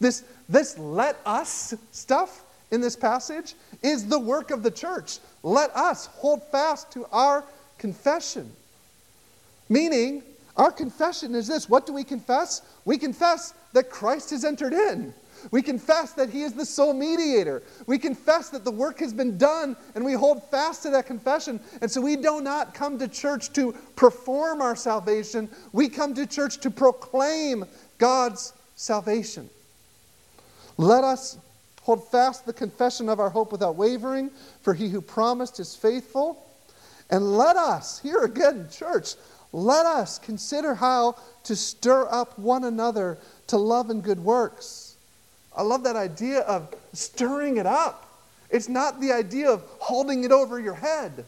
[0.00, 5.18] This, this let us stuff in this passage is the work of the church.
[5.42, 7.44] Let us hold fast to our
[7.78, 8.50] confession.
[9.68, 10.22] Meaning,
[10.56, 12.62] our confession is this what do we confess?
[12.84, 15.14] We confess that Christ has entered in.
[15.50, 17.62] We confess that He is the sole mediator.
[17.86, 21.60] We confess that the work has been done, and we hold fast to that confession.
[21.80, 26.26] And so we do not come to church to perform our salvation, we come to
[26.26, 27.64] church to proclaim
[27.98, 29.48] God's salvation.
[30.76, 31.38] Let us
[31.82, 34.30] hold fast the confession of our hope without wavering,
[34.62, 36.46] for He who promised is faithful.
[37.10, 39.14] And let us, here again, church,
[39.52, 44.89] let us consider how to stir up one another to love and good works
[45.56, 48.06] I love that idea of stirring it up.
[48.50, 51.24] It's not the idea of holding it over your head.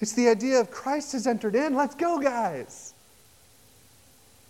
[0.00, 1.74] It's the idea of Christ has entered in.
[1.74, 2.92] Let's go, guys.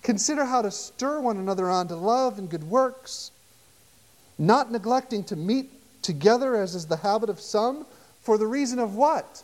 [0.02, 3.30] Consider how to stir one another on to love and good works,
[4.38, 5.70] not neglecting to meet
[6.02, 7.86] together as is the habit of some,
[8.20, 9.42] for the reason of what?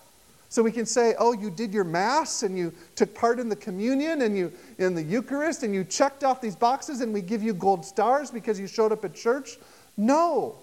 [0.51, 3.55] So we can say, oh, you did your Mass and you took part in the
[3.55, 7.40] communion and you in the Eucharist and you checked off these boxes and we give
[7.40, 9.59] you gold stars because you showed up at church.
[9.96, 10.57] No.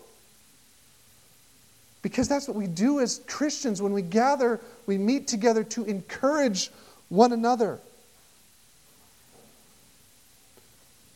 [2.01, 3.81] Because that's what we do as Christians.
[3.81, 6.69] When we gather, we meet together to encourage
[7.07, 7.79] one another.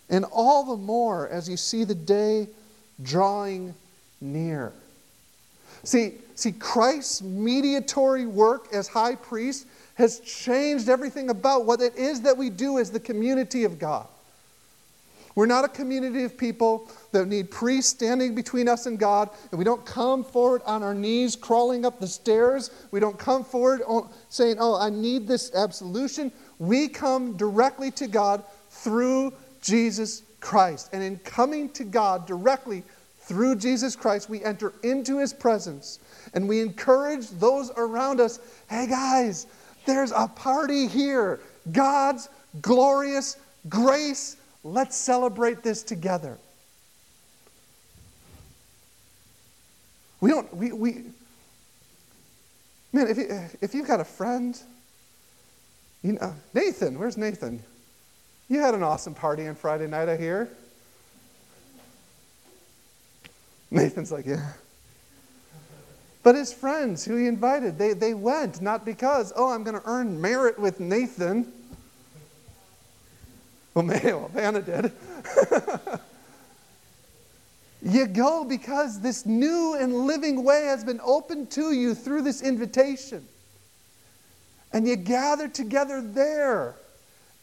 [0.09, 2.47] And all the more as you see the day
[3.03, 3.73] drawing
[4.21, 4.71] near.
[5.83, 12.21] See, see, Christ's mediatory work as high priest has changed everything about what it is
[12.21, 14.07] that we do as the community of God.
[15.35, 19.57] We're not a community of people that need priests standing between us and God, and
[19.57, 22.71] we don't come forward on our knees crawling up the stairs.
[22.91, 23.81] We don't come forward
[24.29, 26.31] saying, Oh, I need this absolution.
[26.59, 30.89] We come directly to God through Jesus Christ.
[30.91, 32.83] And in coming to God directly
[33.19, 35.99] through Jesus Christ, we enter into his presence
[36.33, 39.47] and we encourage those around us hey, guys,
[39.85, 41.39] there's a party here.
[41.71, 42.29] God's
[42.61, 43.37] glorious
[43.69, 46.37] grace Let's celebrate this together.
[50.19, 51.03] We don't, we, we
[52.93, 54.59] man, if, you, if you've got a friend,
[56.03, 57.63] you know, Nathan, where's Nathan?
[58.49, 60.47] You had an awesome party on Friday night, I hear.
[63.71, 64.51] Nathan's like, yeah.
[66.23, 69.85] But his friends who he invited, they, they went, not because, oh, I'm going to
[69.85, 71.51] earn merit with Nathan.
[73.73, 74.91] Well, well Vanna did.
[77.81, 82.43] you go because this new and living way has been opened to you through this
[82.43, 83.25] invitation.
[84.73, 86.75] And you gather together there.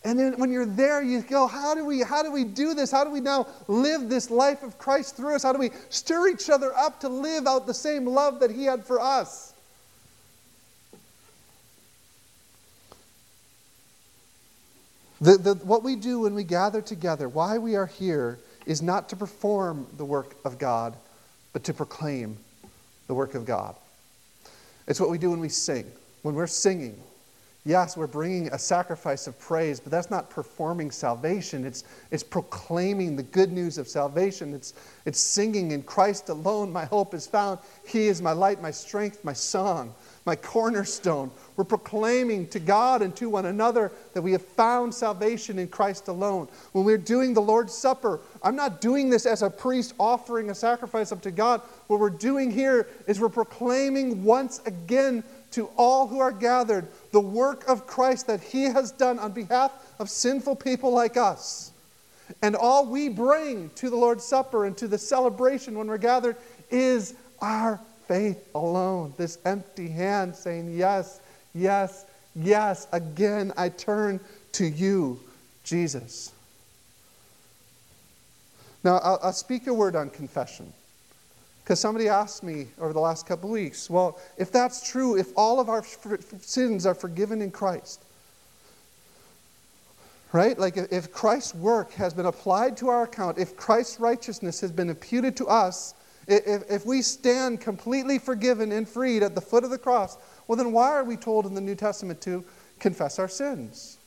[0.08, 2.90] And then when you're there, you go, how do we how do we do this?
[2.90, 5.42] How do we now live this life of Christ through us?
[5.42, 8.64] How do we stir each other up to live out the same love that he
[8.64, 9.52] had for us?
[15.20, 19.10] The, the, what we do when we gather together, why we are here, is not
[19.10, 20.96] to perform the work of God,
[21.52, 22.38] but to proclaim
[23.08, 23.76] the work of God.
[24.86, 25.84] It's what we do when we sing.
[26.22, 26.98] When we're singing,
[27.68, 31.66] yes, we're bringing a sacrifice of praise, but that's not performing salvation.
[31.66, 34.54] It's, it's proclaiming the good news of salvation.
[34.54, 34.72] It's,
[35.04, 37.58] it's singing in Christ alone, my hope is found.
[37.86, 39.94] He is my light, my strength, my song
[40.28, 41.30] my cornerstone.
[41.56, 46.08] We're proclaiming to God and to one another that we have found salvation in Christ
[46.08, 46.48] alone.
[46.72, 50.54] When we're doing the Lord's Supper, I'm not doing this as a priest offering a
[50.54, 51.62] sacrifice up to God.
[51.86, 57.20] What we're doing here is we're proclaiming once again to all who are gathered the
[57.20, 61.72] work of Christ that He has done on behalf of sinful people like us.
[62.42, 66.36] And all we bring to the Lord's Supper and to the celebration when we're gathered
[66.70, 71.20] is our faith alone, this empty hand saying, Yes,
[71.54, 72.04] yes,
[72.34, 72.86] yes.
[72.92, 74.20] Again, I turn
[74.52, 75.20] to you,
[75.64, 76.32] Jesus.
[78.84, 80.72] Now, I'll, I'll speak a word on confession.
[81.68, 85.60] Because somebody asked me over the last couple weeks, well, if that's true, if all
[85.60, 85.84] of our
[86.40, 88.02] sins are forgiven in Christ,
[90.32, 90.58] right?
[90.58, 94.88] Like if Christ's work has been applied to our account, if Christ's righteousness has been
[94.88, 95.92] imputed to us,
[96.26, 100.16] if, if we stand completely forgiven and freed at the foot of the cross,
[100.46, 102.42] well, then why are we told in the New Testament to
[102.78, 103.98] confess our sins?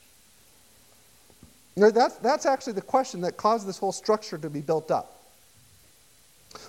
[1.76, 5.21] That's, that's actually the question that caused this whole structure to be built up.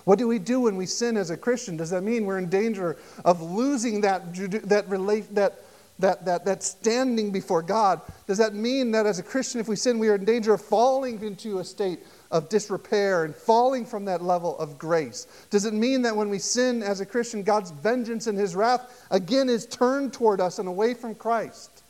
[0.06, 1.78] What do we do when we sin as a Christian?
[1.78, 5.54] Does that mean we're in danger of losing that, that, that,
[6.00, 8.02] that, that, that standing before God?
[8.28, 10.62] Does that mean that as a Christian, if we sin, we are in danger of
[10.62, 12.00] falling into a state
[12.32, 15.28] of disrepair and falling from that level of grace?
[15.50, 19.06] Does it mean that when we sin as a Christian, God's vengeance and his wrath
[19.12, 21.84] again is turned toward us and away from Christ?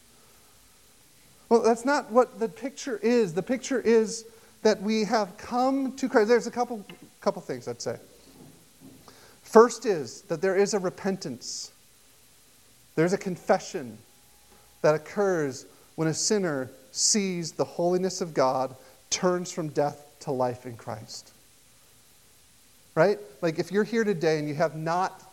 [1.50, 3.34] Well, that's not what the picture is.
[3.34, 4.26] The picture is
[4.64, 6.30] that we have come to Christ.
[6.30, 6.84] There's a couple,
[7.24, 7.98] couple things I'd say.
[9.44, 11.72] First is that there is a repentance,
[12.96, 13.98] there's a confession
[14.82, 15.66] that occurs
[15.96, 18.76] when a sinner sees the holiness of God,
[19.10, 21.32] turns from death to life in Christ.
[22.96, 23.20] Right?
[23.42, 25.24] Like if you're here today and you have not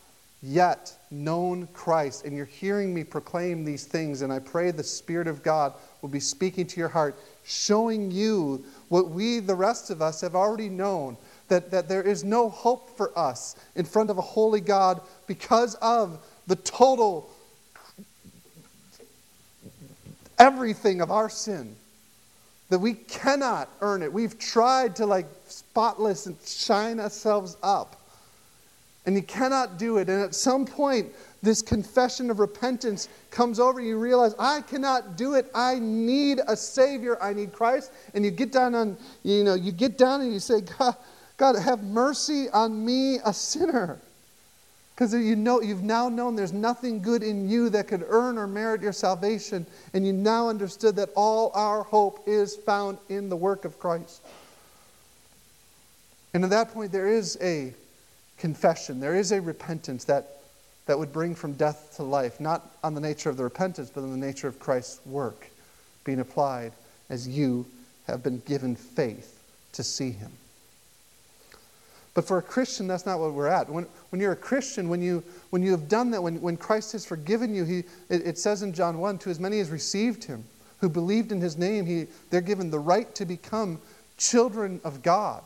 [0.42, 5.26] yet known Christ and you're hearing me proclaim these things, and I pray the Spirit
[5.26, 10.00] of God will be speaking to your heart, showing you what we, the rest of
[10.00, 11.16] us, have already known
[11.50, 15.74] that, that there is no hope for us in front of a holy God because
[15.76, 17.30] of the total
[20.38, 21.76] everything of our sin
[22.70, 24.12] that we cannot earn it.
[24.12, 27.96] We've tried to like spotless and shine ourselves up.
[29.06, 30.08] And you cannot do it.
[30.08, 33.80] And at some point, this confession of repentance comes over.
[33.80, 35.50] You realize, I cannot do it.
[35.54, 37.20] I need a Savior.
[37.22, 37.92] I need Christ.
[38.14, 40.96] And you get down on, you know, you get down and you say, God,
[41.40, 43.98] God have mercy on me, a sinner.
[44.94, 48.46] Because you know, you've now known there's nothing good in you that could earn or
[48.46, 49.64] merit your salvation,
[49.94, 54.20] and you now understood that all our hope is found in the work of Christ.
[56.34, 57.72] And at that point, there is a
[58.36, 60.42] confession, there is a repentance that,
[60.84, 64.02] that would bring from death to life, not on the nature of the repentance, but
[64.02, 65.46] on the nature of Christ's work
[66.04, 66.72] being applied
[67.08, 67.64] as you
[68.06, 70.32] have been given faith to see him.
[72.14, 73.68] But for a Christian, that's not what we're at.
[73.68, 76.92] When, when you're a Christian, when you, when you have done that, when, when Christ
[76.92, 80.24] has forgiven you, he, it, it says in John 1 to as many as received
[80.24, 80.44] him,
[80.78, 83.80] who believed in his name, he, they're given the right to become
[84.16, 85.42] children of God.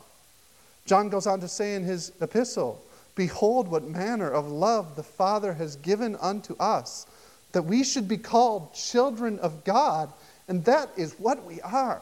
[0.85, 2.81] John goes on to say in his epistle,
[3.15, 7.05] Behold, what manner of love the Father has given unto us,
[7.53, 10.11] that we should be called children of God,
[10.47, 12.01] and that is what we are.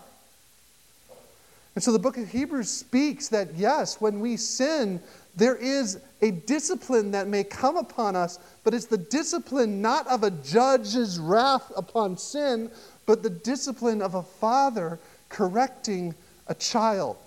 [1.76, 5.02] And so the book of Hebrews speaks that, yes, when we sin,
[5.36, 10.24] there is a discipline that may come upon us, but it's the discipline not of
[10.24, 12.70] a judge's wrath upon sin,
[13.06, 15.00] but the discipline of a father
[15.30, 16.14] correcting
[16.48, 17.18] a child.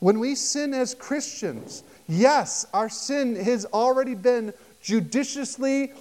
[0.00, 4.52] When we sin as Christians, yes, our sin has already been
[4.82, 5.92] judiciously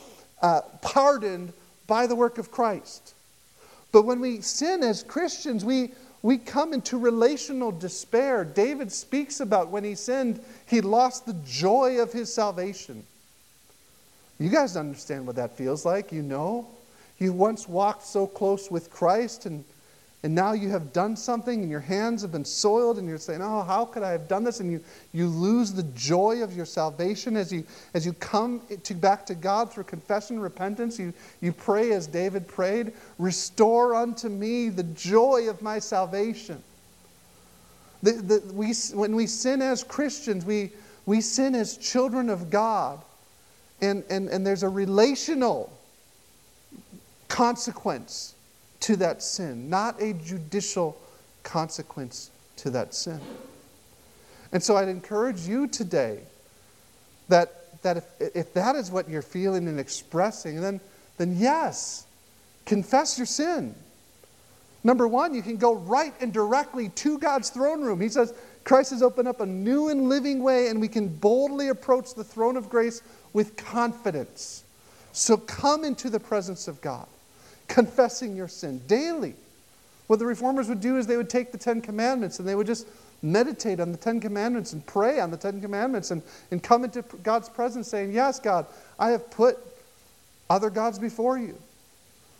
[0.42, 1.54] uh, pardoned
[1.88, 3.14] by the work of Christ.
[3.94, 5.94] But when we sin as Christians, we
[6.26, 8.44] we come into relational despair.
[8.44, 13.06] David speaks about when he sinned, he lost the joy of his salvation.
[14.40, 16.66] You guys understand what that feels like, you know?
[17.20, 19.64] You once walked so close with Christ and
[20.26, 23.44] and now you have done something and your hands have been soiled and you're saying,
[23.44, 24.60] Oh, how could I have done this?
[24.60, 27.64] And you, you lose the joy of your salvation as you,
[27.94, 30.98] as you come to, back to God through confession, repentance.
[30.98, 36.60] You, you pray as David prayed, Restore unto me the joy of my salvation.
[38.02, 40.72] The, the, we, when we sin as Christians, we,
[41.06, 43.00] we sin as children of God.
[43.80, 45.72] And, and, and there's a relational
[47.28, 48.35] consequence
[48.86, 50.96] to that sin, not a judicial
[51.42, 53.20] consequence to that sin.
[54.52, 56.20] And so I'd encourage you today
[57.28, 58.06] that, that if,
[58.36, 60.80] if that is what you're feeling and expressing, then,
[61.18, 62.06] then yes,
[62.66, 63.74] confess your sin.
[64.84, 68.00] Number one, you can go right and directly to God's throne room.
[68.00, 71.70] He says, Christ has opened up a new and living way, and we can boldly
[71.70, 73.02] approach the throne of grace
[73.34, 74.64] with confidence.
[75.12, 77.08] So come into the presence of God
[77.68, 79.36] confessing your sin daily.
[80.08, 82.68] What the reformers would do is they would take the Ten Commandments and they would
[82.68, 82.88] just
[83.22, 87.02] meditate on the Ten Commandments and pray on the Ten Commandments and, and come into
[87.24, 88.68] God's presence saying, Yes, God,
[89.00, 89.58] I have put
[90.50, 91.58] other gods before you.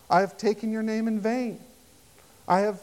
[0.10, 1.60] I have taken your name in vain.
[2.48, 2.80] I have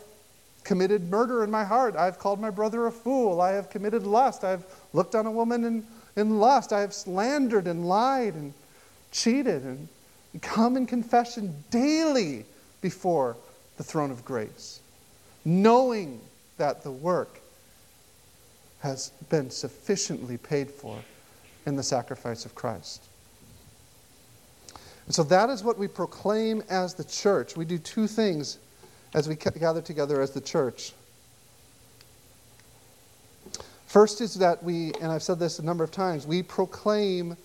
[0.65, 1.95] committed murder in my heart.
[1.97, 3.41] I have called my brother a fool.
[3.41, 4.43] I have committed lust.
[4.43, 5.87] I have looked on a woman in,
[6.17, 6.73] in lust.
[6.73, 8.53] I have slandered and lied and
[9.13, 9.89] cheated and
[10.41, 12.47] Come in confession daily
[12.81, 13.37] before
[13.77, 14.81] the throne of grace,
[15.45, 16.21] knowing
[16.57, 17.41] that the work
[18.81, 20.99] has been sufficiently paid for
[21.67, 23.03] in the sacrifice of Christ.
[25.07, 27.57] And so that is what we proclaim as the church.
[27.57, 28.59] We do two things
[29.15, 30.93] as we gather together as the church.
[33.87, 37.37] First is that we, and I've said this a number of times, we proclaim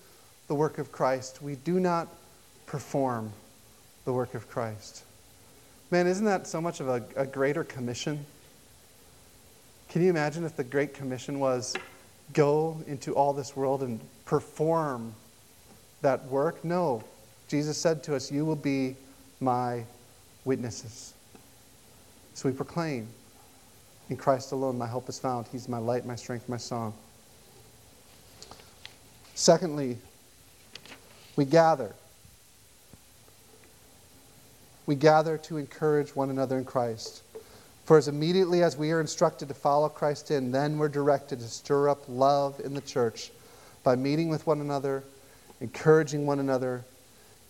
[0.46, 1.42] the work of Christ.
[1.42, 2.08] We do not
[2.68, 3.32] perform
[4.04, 5.02] the work of Christ.
[5.90, 8.24] Man, isn't that so much of a, a greater commission?
[9.88, 11.74] Can you imagine if the Great Commission was
[12.34, 15.14] go into all this world and perform
[16.02, 16.62] that work?
[16.62, 17.02] No.
[17.48, 18.96] Jesus said to us, You will be
[19.40, 19.82] my
[20.44, 21.14] witnesses.
[22.34, 23.08] So we proclaim,
[24.10, 25.46] In Christ alone my hope is found.
[25.50, 26.92] He's my light, my strength, my song.
[29.34, 29.96] Secondly,
[31.36, 31.94] we gather
[34.88, 37.22] we gather to encourage one another in Christ.
[37.84, 41.46] For as immediately as we are instructed to follow Christ in, then we're directed to
[41.46, 43.30] stir up love in the church
[43.84, 45.04] by meeting with one another,
[45.60, 46.82] encouraging one another,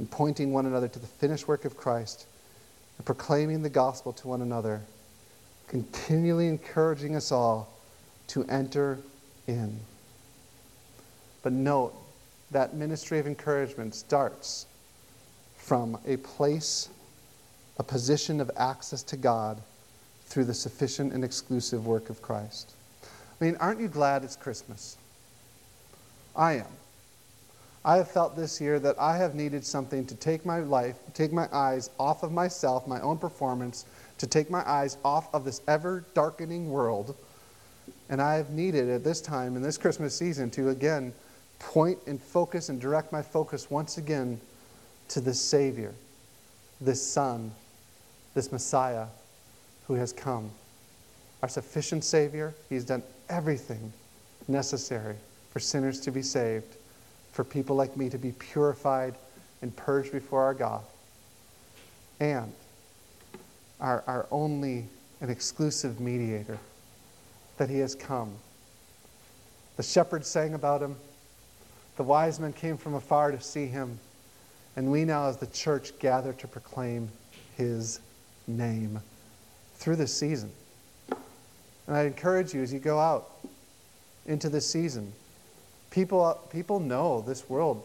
[0.00, 2.26] and pointing one another to the finished work of Christ,
[2.96, 4.80] and proclaiming the gospel to one another,
[5.68, 7.72] continually encouraging us all
[8.26, 8.98] to enter
[9.46, 9.78] in.
[11.44, 11.94] But note
[12.50, 14.66] that ministry of encouragement starts
[15.56, 16.88] from a place
[17.78, 19.60] a position of access to God
[20.26, 22.72] through the sufficient and exclusive work of Christ.
[23.02, 24.96] I mean, aren't you glad it's Christmas?
[26.36, 26.66] I am.
[27.84, 31.32] I have felt this year that I have needed something to take my life, take
[31.32, 33.86] my eyes off of myself, my own performance,
[34.18, 37.16] to take my eyes off of this ever darkening world.
[38.10, 41.12] And I have needed at this time, in this Christmas season, to again
[41.60, 44.40] point and focus and direct my focus once again
[45.08, 45.94] to the Savior,
[46.80, 47.52] the Son,
[48.34, 49.06] this Messiah
[49.86, 50.50] who has come.
[51.42, 53.92] Our sufficient Savior, He's done everything
[54.48, 55.16] necessary
[55.50, 56.76] for sinners to be saved,
[57.32, 59.14] for people like me to be purified
[59.62, 60.82] and purged before our God.
[62.20, 62.52] And
[63.80, 64.86] our, our only
[65.20, 66.58] and exclusive mediator,
[67.56, 68.34] that he has come.
[69.76, 70.96] The shepherds sang about him.
[71.96, 73.98] The wise men came from afar to see him.
[74.76, 77.08] And we now, as the church, gather to proclaim
[77.56, 78.00] his
[78.48, 79.00] name
[79.76, 80.50] through this season.
[81.86, 83.30] And I encourage you as you go out
[84.26, 85.12] into this season,
[85.90, 87.82] people, people know this world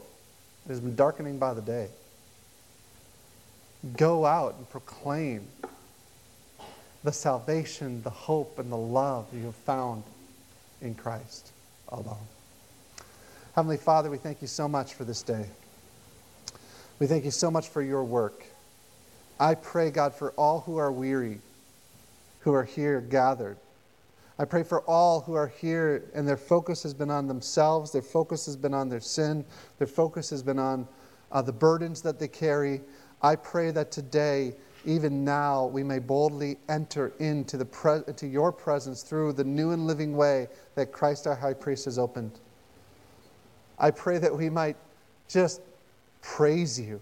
[0.68, 1.89] has been darkening by the day.
[3.97, 5.47] Go out and proclaim
[7.03, 10.03] the salvation, the hope, and the love you have found
[10.82, 11.51] in Christ
[11.89, 12.28] alone.
[13.55, 15.45] Heavenly Father, we thank you so much for this day.
[16.99, 18.45] We thank you so much for your work.
[19.39, 21.39] I pray, God, for all who are weary,
[22.39, 23.57] who are here gathered.
[24.39, 28.01] I pray for all who are here and their focus has been on themselves, their
[28.01, 29.45] focus has been on their sin,
[29.77, 30.88] their focus has been on
[31.31, 32.81] uh, the burdens that they carry.
[33.21, 34.53] I pray that today,
[34.86, 39.71] even now, we may boldly enter into, the pre- into your presence through the new
[39.71, 42.31] and living way that Christ our high priest has opened.
[43.79, 44.75] I pray that we might
[45.29, 45.61] just
[46.21, 47.01] praise you,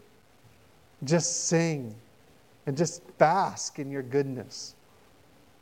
[1.04, 1.96] just sing,
[2.66, 4.76] and just bask in your goodness.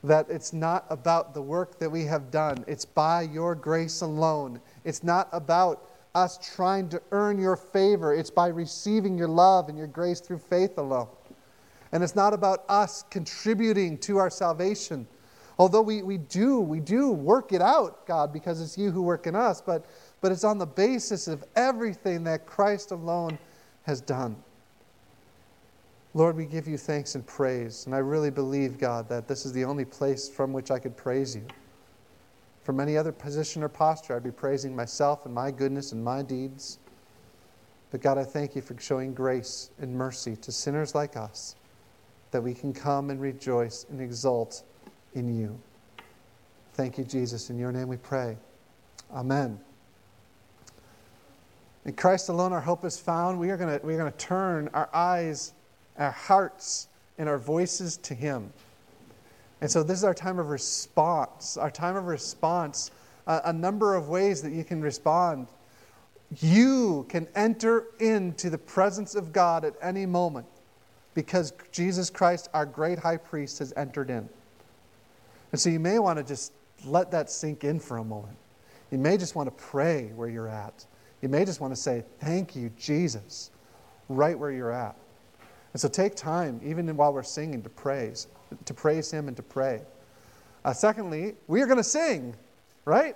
[0.04, 4.62] That it's not about the work that we have done, it's by your grace alone.
[4.86, 5.86] It's not about
[6.16, 8.14] us trying to earn your favor.
[8.14, 11.08] It's by receiving your love and your grace through faith alone.
[11.92, 15.08] And it's not about us contributing to our salvation.
[15.58, 19.28] Although we, we do, we do work it out, God, because it's you who work
[19.28, 19.86] in us, but,
[20.22, 23.38] but it's on the basis of everything that Christ alone
[23.84, 24.38] has done.
[26.20, 27.86] Lord, we give you thanks and praise.
[27.86, 30.98] And I really believe, God, that this is the only place from which I could
[30.98, 31.46] praise you.
[32.64, 36.22] From any other position or posture, I'd be praising myself and my goodness and my
[36.22, 36.80] deeds.
[37.90, 41.56] But God, I thank you for showing grace and mercy to sinners like us,
[42.32, 44.64] that we can come and rejoice and exult
[45.14, 45.58] in you.
[46.74, 47.50] Thank you, Jesus.
[47.50, 48.36] In your name we pray.
[49.14, 49.58] Amen.
[51.86, 53.40] In Christ alone, our hope is found.
[53.40, 55.54] We are going to, turn our eyes,
[56.00, 56.88] our hearts,
[57.20, 58.52] and our voices to Him.
[59.62, 61.58] And so this is our time of response.
[61.58, 62.92] Our time of response,
[63.28, 65.48] uh, a number of ways that you can respond.
[66.40, 70.48] You can enter into the presence of God at any moment
[71.14, 74.30] because Jesus Christ, our great high priest, has entered in.
[75.52, 76.54] And so you may want to just
[76.86, 78.38] let that sink in for a moment.
[78.92, 80.86] You may just want to pray where you're at.
[81.22, 83.52] You may just want to say, Thank you, Jesus,
[84.08, 84.96] right where you're at.
[85.74, 88.28] And so take time, even while we're singing, to praise
[88.66, 89.82] to praise Him and to pray.
[90.66, 92.36] Uh, secondly, we are going to sing,
[92.86, 93.16] right?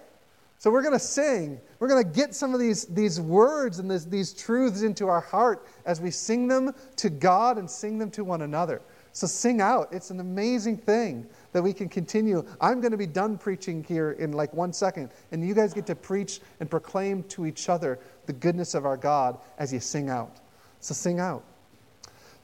[0.57, 1.59] So we're going to sing.
[1.79, 5.19] We're going to get some of these, these words and this, these truths into our
[5.19, 8.81] heart as we sing them to God and sing them to one another.
[9.11, 9.89] So sing out.
[9.91, 12.45] It's an amazing thing that we can continue.
[12.61, 15.85] I'm going to be done preaching here in like one second, and you guys get
[15.87, 20.09] to preach and proclaim to each other the goodness of our God as you sing
[20.09, 20.37] out.
[20.79, 21.43] So sing out.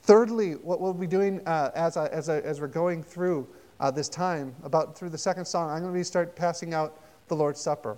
[0.10, 3.48] Thirdly, what we'll be doing uh, as, as, as we're going through
[3.80, 7.36] uh, this time, about through the second song, I'm going to start passing out the
[7.36, 7.96] Lord's Supper.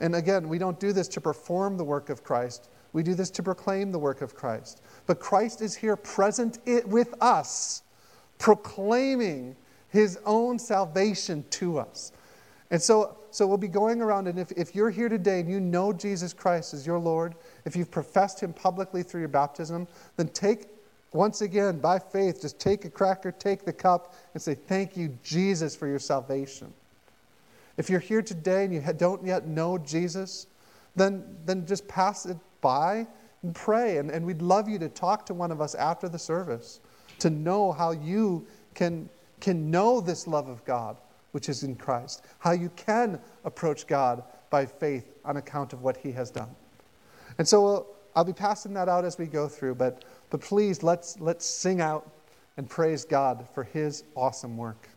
[0.00, 2.70] And again, we don't do this to perform the work of Christ.
[2.92, 4.82] We do this to proclaim the work of Christ.
[5.06, 7.84] But Christ is here present with us,
[8.38, 9.54] proclaiming
[9.90, 12.10] his own salvation to us.
[12.72, 15.60] And so, so we'll be going around, and if, if you're here today and you
[15.60, 20.26] know Jesus Christ as your Lord, if you've professed him publicly through your baptism, then
[20.26, 20.66] take
[21.12, 25.16] once again, by faith, just take a cracker, take the cup, and say, Thank you,
[25.22, 26.72] Jesus, for your salvation.
[27.76, 30.46] If you're here today and you don't yet know Jesus,
[30.96, 33.06] then, then just pass it by
[33.42, 33.98] and pray.
[33.98, 36.80] And, and we'd love you to talk to one of us after the service
[37.18, 39.08] to know how you can,
[39.40, 40.96] can know this love of God,
[41.32, 45.96] which is in Christ, how you can approach God by faith on account of what
[45.96, 46.50] He has done.
[47.38, 47.82] And so uh,
[48.14, 51.82] I'll be passing that out as we go through, but but please, let's, let's sing
[51.82, 52.10] out
[52.56, 54.88] and praise God for his awesome work.